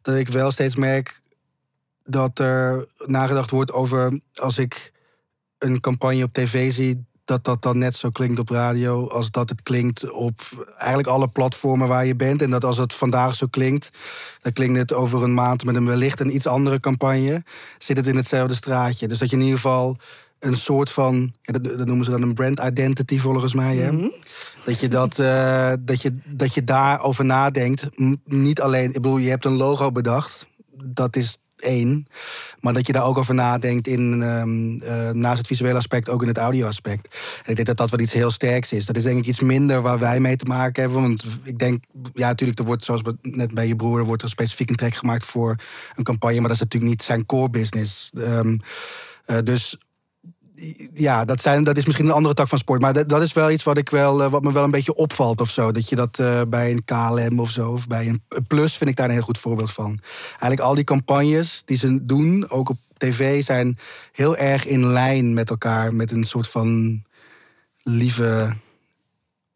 [0.02, 1.20] Dat ik wel steeds merk
[2.04, 4.92] dat er nagedacht wordt over als ik
[5.58, 9.48] een campagne op tv zie, dat dat dan net zo klinkt op radio als dat
[9.48, 10.40] het klinkt op
[10.76, 12.42] eigenlijk alle platformen waar je bent.
[12.42, 13.90] En dat als het vandaag zo klinkt,
[14.40, 17.44] dan klinkt het over een maand met een wellicht een iets andere campagne.
[17.78, 19.08] Zit het in hetzelfde straatje.
[19.08, 19.96] Dus dat je in ieder geval
[20.38, 23.76] een soort van, dat, dat, noemen ze dan een brand identity volgens mij.
[23.76, 23.92] Hè?
[23.92, 24.12] Mm -hmm.
[24.64, 27.88] Dat je, dat, uh, dat, je, dat je daarover nadenkt.
[28.24, 30.46] Niet alleen, ik bedoel, je hebt een logo bedacht.
[30.84, 32.06] Dat is één.
[32.60, 36.22] Maar dat je daar ook over nadenkt in, um, uh, naast het visuele aspect, ook
[36.22, 37.16] in het audio-aspect.
[37.44, 38.86] En ik denk dat dat wat iets heel sterks is.
[38.86, 41.00] Dat is denk ik iets minder waar wij mee te maken hebben.
[41.00, 44.70] Want ik denk, ja, natuurlijk, er wordt, zoals net bij je broer, wordt er specifiek
[44.70, 45.56] een track gemaakt voor
[45.94, 46.38] een campagne.
[46.38, 48.10] Maar dat is natuurlijk niet zijn core business.
[48.14, 48.60] Um,
[49.26, 49.76] uh, dus
[50.92, 52.80] ja, dat, zijn, dat is misschien een andere tak van sport.
[52.80, 54.94] Maar dat, dat is wel iets wat, ik wel, eh, wat me wel een beetje
[54.94, 55.72] opvalt of zo.
[55.72, 58.90] Dat je dat eh, bij een KLM of zo, of bij een een Plus, vind
[58.90, 60.00] ik daar een heel goed voorbeeld van.
[60.28, 63.78] Eigenlijk al die campagnes die ze doen, ook op tv, zijn
[64.12, 65.94] heel erg in lijn met elkaar.
[65.94, 67.02] Met een soort van
[67.82, 68.52] lieve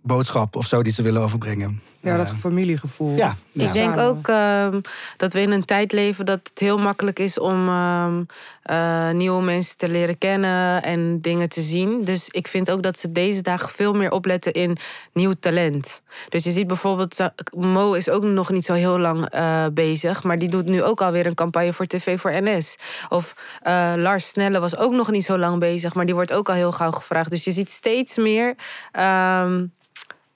[0.03, 1.81] boodschap of zo die ze willen overbrengen.
[2.01, 3.17] Ja, dat Eh, familiegevoel.
[3.17, 3.67] ja, ja.
[3.67, 4.81] Ik denk ook ehm,
[5.17, 8.23] dat we in een tijd leven dat het heel makkelijk is om ehm,
[8.63, 12.05] eh, nieuwe mensen te leren kennen en dingen te zien.
[12.05, 14.77] Dus ik vind ook dat ze deze dagen veel meer opletten in
[15.13, 16.03] nieuw talent.
[16.29, 17.17] Dus je ziet bijvoorbeeld,
[17.57, 21.01] Mo is ook nog niet zo heel lang eh, bezig, maar die doet nu ook
[21.03, 22.77] alweer een campagne voor TV voor NS.
[23.09, 26.49] Of eh, Lars Snelle was ook nog niet zo lang bezig, maar die wordt ook
[26.49, 27.31] al heel gauw gevraagd.
[27.31, 28.55] Dus je ziet steeds meer.
[28.93, 29.65] ehm,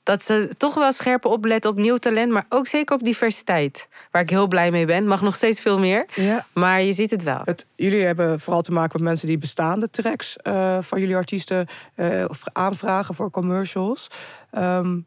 [0.06, 3.88] dat ze toch wel scherper opletten op nieuw talent, maar ook zeker op diversiteit.
[4.10, 5.06] Waar ik heel blij mee ben.
[5.06, 6.46] Mag nog steeds veel meer, Ja.
[6.52, 7.40] maar je ziet het wel.
[7.44, 11.66] Het, jullie hebben vooral te maken met mensen die bestaande tracks eh, van jullie artiesten
[11.94, 14.08] eh, aanvragen voor commercials.
[14.50, 14.98] Ehm,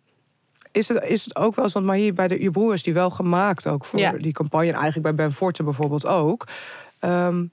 [0.72, 2.84] is, het, is het ook wel eens, want maar hier bij de, je broer is
[2.84, 4.12] die wel gemaakt ook voor Ja.
[4.12, 4.68] die campagne.
[4.68, 6.47] En eigenlijk bij Ben Forte bijvoorbeeld ook.
[7.00, 7.45] Ehm,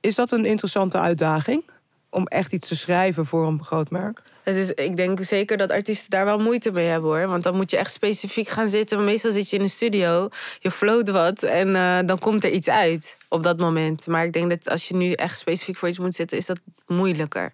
[0.00, 1.70] is dat een interessante uitdaging?
[2.10, 4.22] Om echt iets te schrijven voor een groot merk?
[4.44, 7.26] Het is, ik denk zeker dat artiesten daar wel moeite mee hebben hoor.
[7.26, 9.04] Want dan moet je echt specifiek gaan zitten.
[9.04, 10.28] Meestal zit je in een studio,
[10.58, 14.06] je float wat en eh, dan komt er iets uit op dat moment.
[14.06, 16.60] Maar ik denk dat als je nu echt specifiek voor iets moet zitten, is dat
[16.86, 17.52] moeilijker.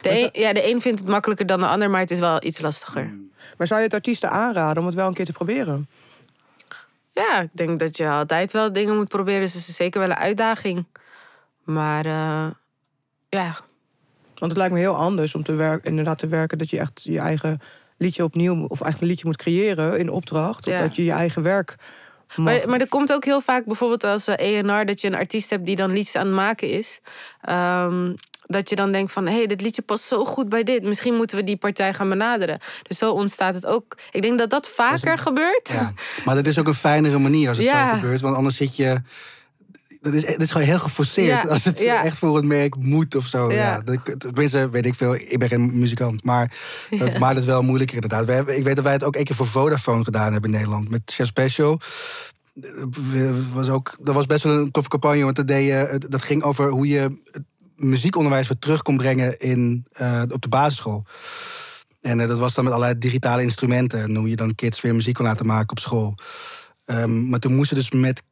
[0.00, 2.44] De een, ja, de een vindt het makkelijker dan de ander, maar het is wel
[2.44, 3.18] iets lastiger.
[3.56, 5.88] Maar zou je het artiesten aanraden om het wel een keer te proberen?
[7.12, 9.40] Ja, ik denk dat je altijd wel dingen moet proberen.
[9.40, 10.86] Dus het is zeker wel een uitdaging.
[11.64, 12.46] Maar eh,
[13.28, 13.56] ja,
[14.38, 17.00] Want het lijkt me heel anders om te werken, inderdaad te werken dat je echt
[17.04, 17.60] je eigen
[17.96, 20.66] liedje opnieuw of echt een liedje moet creëren in opdracht.
[20.66, 20.80] Of Ja.
[20.80, 21.74] dat je je eigen werk.
[22.36, 22.44] Mag.
[22.58, 25.50] Maar, maar er komt ook heel vaak bijvoorbeeld als eh, ENR dat je een artiest
[25.50, 27.00] hebt die dan liedjes aan het maken is.
[27.40, 28.12] Ehm,
[28.46, 30.82] dat je dan denkt van, hé, hey, dit liedje past zo goed bij dit.
[30.82, 32.58] Misschien moeten we die partij gaan benaderen.
[32.82, 33.98] Dus zo ontstaat het ook.
[34.10, 35.68] Ik denk dat dat vaker gebeurt.
[35.72, 35.92] Ja.
[36.24, 37.88] Maar dat is ook een fijnere manier als het Ja.
[37.90, 38.20] zo gebeurt.
[38.20, 39.00] Want anders zit je...
[40.00, 41.42] Dat is, dat is gewoon heel geforceerd.
[41.42, 42.04] Ja, Als het ja.
[42.04, 43.52] echt voor een merk moet of zo.
[43.52, 43.82] Ja.
[43.86, 43.96] Ja.
[44.18, 45.14] tenminste, weet ik veel.
[45.14, 46.24] Ik ben geen muzikant.
[46.24, 46.56] Maar
[46.90, 48.24] dat maakt het wel moeilijker inderdaad.
[48.24, 50.56] We hebben, ik weet dat wij het ook één keer voor Vodafone gedaan hebben in
[50.56, 50.90] Nederland.
[50.90, 51.80] Met Chef Special.
[53.14, 55.24] Eh, Was ook, dat was best wel een toffe campagne.
[55.24, 56.98] Want dat, deed het- dat ging over hoe je
[57.30, 57.42] het
[57.76, 61.04] muziekonderwijs weer terug kon brengen in, eh, op de basisschool.
[62.00, 64.02] En eh, dat was dan met allerlei digitale instrumenten.
[64.02, 66.14] En hoe je dan kids weer muziek kon laten maken op school.
[66.84, 68.22] Ehm, maar toen moest er dus met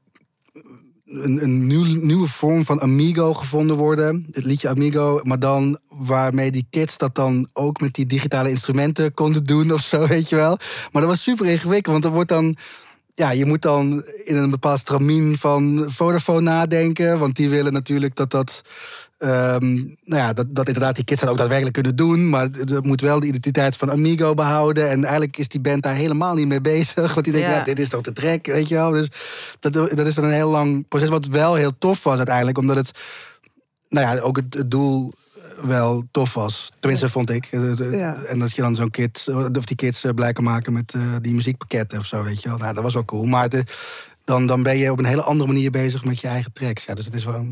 [1.07, 4.26] een, een nieuw, nieuwe vorm van Amigo gevonden worden.
[4.30, 9.14] Het liedje Amigo, maar dan waarmee die kids dat dan ook met die digitale instrumenten
[9.14, 10.59] konden doen of zo, weet je wel.
[10.92, 12.57] Maar dat was super ingewikkeld, want er wordt dan
[13.14, 17.18] ja, je moet dan in een bepaald stramien van Vodafone nadenken.
[17.18, 18.62] Want die willen natuurlijk dat dat.
[19.18, 22.28] Ehm, nou ja, dat, dat inderdaad die kids dat ook daadwerkelijk kunnen doen.
[22.28, 24.90] Maar dat moet wel de identiteit van Amigo behouden.
[24.90, 27.14] En eigenlijk is die band daar helemaal niet mee bezig.
[27.14, 27.50] Want die ja.
[27.50, 27.60] Ja.
[27.60, 28.90] dit is toch te trek, weet je wel.
[28.90, 29.08] Dus
[29.60, 31.08] dat, dat is dan een heel lang proces.
[31.08, 32.58] Wat wel heel tof was uiteindelijk.
[32.58, 32.90] Omdat het,
[33.88, 35.12] nou ja, ook het, het doel
[35.62, 36.72] wel tof was.
[36.80, 37.46] Tenminste, vond ik.
[37.90, 38.14] Ja.
[38.14, 41.02] En dat je dan zo'n kids, of die kids eh, blij kan maken met eh,
[41.20, 42.58] die muziekpakketten of zo, weet je wel.
[42.58, 43.24] Nou, dat was wel cool.
[43.24, 43.64] Maar de,
[44.24, 46.84] dan, dan ben je op een hele andere manier bezig met je eigen tracks.
[46.84, 47.46] Ja, dus het is wel.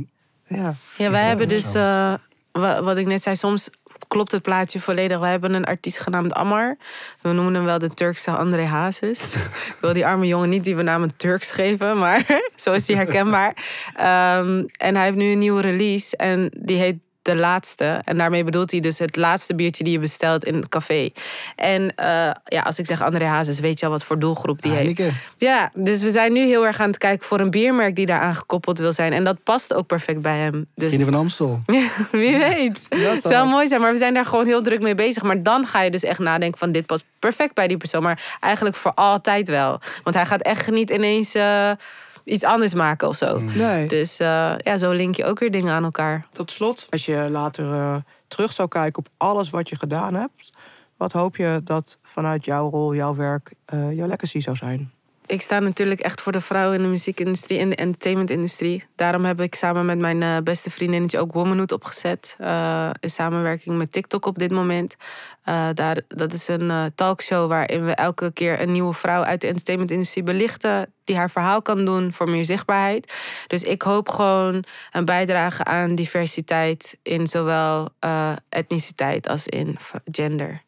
[0.46, 0.74] Ja.
[0.96, 2.14] Ja, wij Ja, hebben dus, eh,
[2.52, 3.70] wa- wat ik net zei, soms
[4.08, 5.18] klopt het plaatje volledig.
[5.18, 6.76] Wij hebben een artiest genaamd Ammar.
[7.20, 9.34] We noemen hem wel de Turkse André Hazes.
[9.72, 12.96] ik wil die arme jongen niet die we naam Turks geven, maar zo is hij
[12.96, 13.54] herkenbaar.
[13.94, 18.00] Ehm, en hij heeft nu een nieuwe release en die heet de laatste.
[18.04, 21.10] En daarmee bedoelt hij dus het laatste biertje die je bestelt in het café.
[21.56, 24.72] En eh, ja, als ik zeg André Hazes, weet je al wat voor doelgroep die
[24.72, 24.98] heeft.
[24.98, 25.20] Heineken.
[25.36, 28.34] Ja, dus we zijn nu heel erg aan het kijken voor een biermerk die daaraan
[28.34, 29.12] gekoppeld wil zijn.
[29.12, 30.66] En dat past ook perfect bij hem.
[30.74, 31.62] Dus Vrienden van Amstel.
[32.10, 32.86] wie weet.
[32.88, 35.22] Dat zou mooi zijn, maar we zijn daar gewoon heel druk mee bezig.
[35.22, 38.02] Maar dan ga je dus echt nadenken van dit past perfect bij die persoon.
[38.02, 39.80] Maar eigenlijk voor altijd wel.
[40.02, 41.70] Want hij gaat echt niet ineens eh,
[42.24, 43.38] iets anders maken of zo.
[43.38, 43.88] Nee.
[43.88, 46.26] Dus eh, ja, zo link je ook weer dingen aan elkaar.
[46.32, 47.96] Tot slot, als je later eh,
[48.28, 50.52] terug zou kijken op alles wat je gedaan hebt,
[50.96, 54.92] wat hoop je dat vanuit jouw rol, jouw werk, eh, jouw legacy zou zijn?
[55.26, 58.84] Ik sta natuurlijk echt voor de vrouwen in de muziekindustrie en de entertainmentindustrie.
[58.94, 62.36] Daarom heb ik samen met mijn eh, beste vriendinnetje ook Womanhood opgezet.
[62.38, 64.96] eh, in samenwerking met TikTok op dit moment.
[65.42, 69.46] Eh, daar, dat is een talkshow waarin we elke keer een nieuwe vrouw uit de
[69.46, 70.92] entertainmentindustrie belichten.
[71.04, 73.14] Die haar verhaal kan doen voor meer zichtbaarheid.
[73.46, 77.88] Dus ik hoop gewoon een bijdrage aan diversiteit in zowel
[78.48, 80.62] etniciteit als in gender.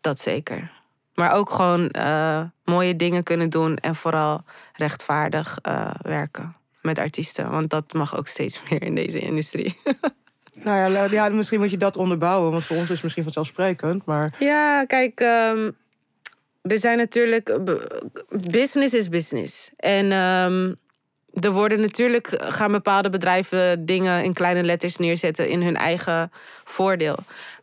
[0.00, 0.81] Dat zeker.
[1.14, 7.50] Maar ook gewoon eh, mooie dingen kunnen doen en vooral rechtvaardig eh, werken met artiesten.
[7.50, 9.80] Want dat mag ook steeds meer in deze industrie.
[10.54, 14.04] Nou ja, misschien moet je dat onderbouwen, want voor ons is het misschien vanzelfsprekend.
[14.04, 15.70] Maar Ja, kijk, ehm,
[16.62, 17.58] er zijn natuurlijk.
[18.50, 19.70] Business is business.
[19.76, 20.72] En ehm,
[21.40, 22.28] er worden natuurlijk.
[22.38, 26.32] gaan bepaalde bedrijven dingen in kleine letters neerzetten in hun eigen
[26.64, 27.16] voordeel.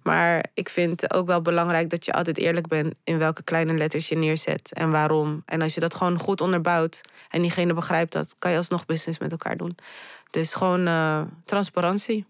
[0.04, 3.74] Maar ik vind het ook wel belangrijk dat je altijd eerlijk bent in welke kleine
[3.74, 5.44] letters je neerzet en waarom.
[5.46, 9.20] En als je dat gewoon goed onderbouwt en diegene begrijpt dat, kan je alsnog business
[9.20, 9.78] met elkaar doen.
[10.30, 12.26] Dus gewoon eh, transparantie.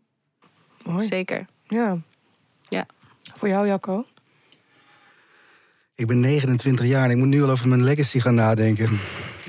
[0.86, 1.06] mooi.
[1.06, 1.46] Zeker.
[1.68, 1.98] Ja.
[2.70, 2.86] Ja.
[3.34, 4.06] Voor jou, Jacco?
[5.96, 8.90] Ik ben 29 jaar en ik moet nu al over mijn legacy gaan nadenken.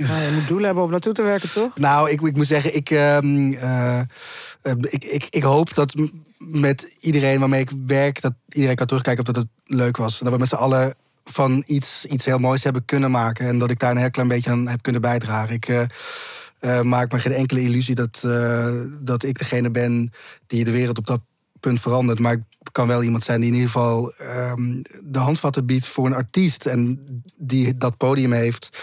[0.08, 1.78] Nou, je moet doelen hebben om naartoe te werken, toch?
[1.78, 5.94] Nou, ik, ik moet zeggen, ik, ehm, eh, eh, ik, ik, ik hoop dat
[6.38, 10.18] met iedereen waarmee ik werk, dat iedereen kan terugkijken op dat het leuk was.
[10.18, 10.94] Dat we met z'n allen
[11.24, 13.46] van iets, iets heel moois hebben kunnen maken.
[13.46, 15.54] En dat ik daar een heel klein beetje aan heb kunnen bijdragen.
[15.54, 15.82] Ik eh,
[16.58, 18.20] eh, maak me geen enkele illusie dat,
[19.02, 20.12] dat ik degene ben
[20.46, 21.20] die de wereld op dat
[21.60, 22.18] punt verandert.
[22.18, 26.06] Maar ik kan wel iemand zijn die in ieder geval ehm, de handvatten biedt voor
[26.06, 26.66] een artiest.
[26.66, 27.00] En
[27.36, 28.78] die dat podium heeft,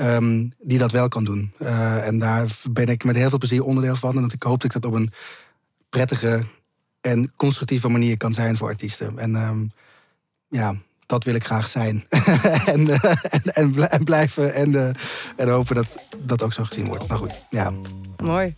[0.00, 1.52] ehm, die dat wel kan doen.
[1.58, 4.16] Eh, en daar ben ik met heel veel plezier onderdeel van.
[4.16, 5.12] En dat ik hoop dat ik dat op een
[5.88, 6.42] prettige
[7.00, 9.18] en constructieve manier kan zijn voor artiesten.
[9.18, 9.66] En ehm,
[10.48, 10.74] ja,
[11.06, 12.04] dat wil ik graag zijn.
[12.74, 14.90] en, eh, en, en, bl- en blijven en, eh,
[15.36, 17.08] en hopen dat dat ook zo gezien wordt.
[17.08, 17.72] Maar goed, ja.
[18.22, 18.56] Mooi.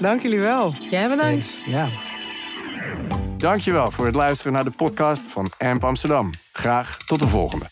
[0.00, 0.74] Dank jullie wel.
[0.90, 1.62] Jij bedankt.
[1.66, 1.88] Ja.
[3.36, 6.30] Dankjewel voor het luisteren naar de podcast van AMP Amsterdam.
[6.52, 7.70] Graag tot de volgende.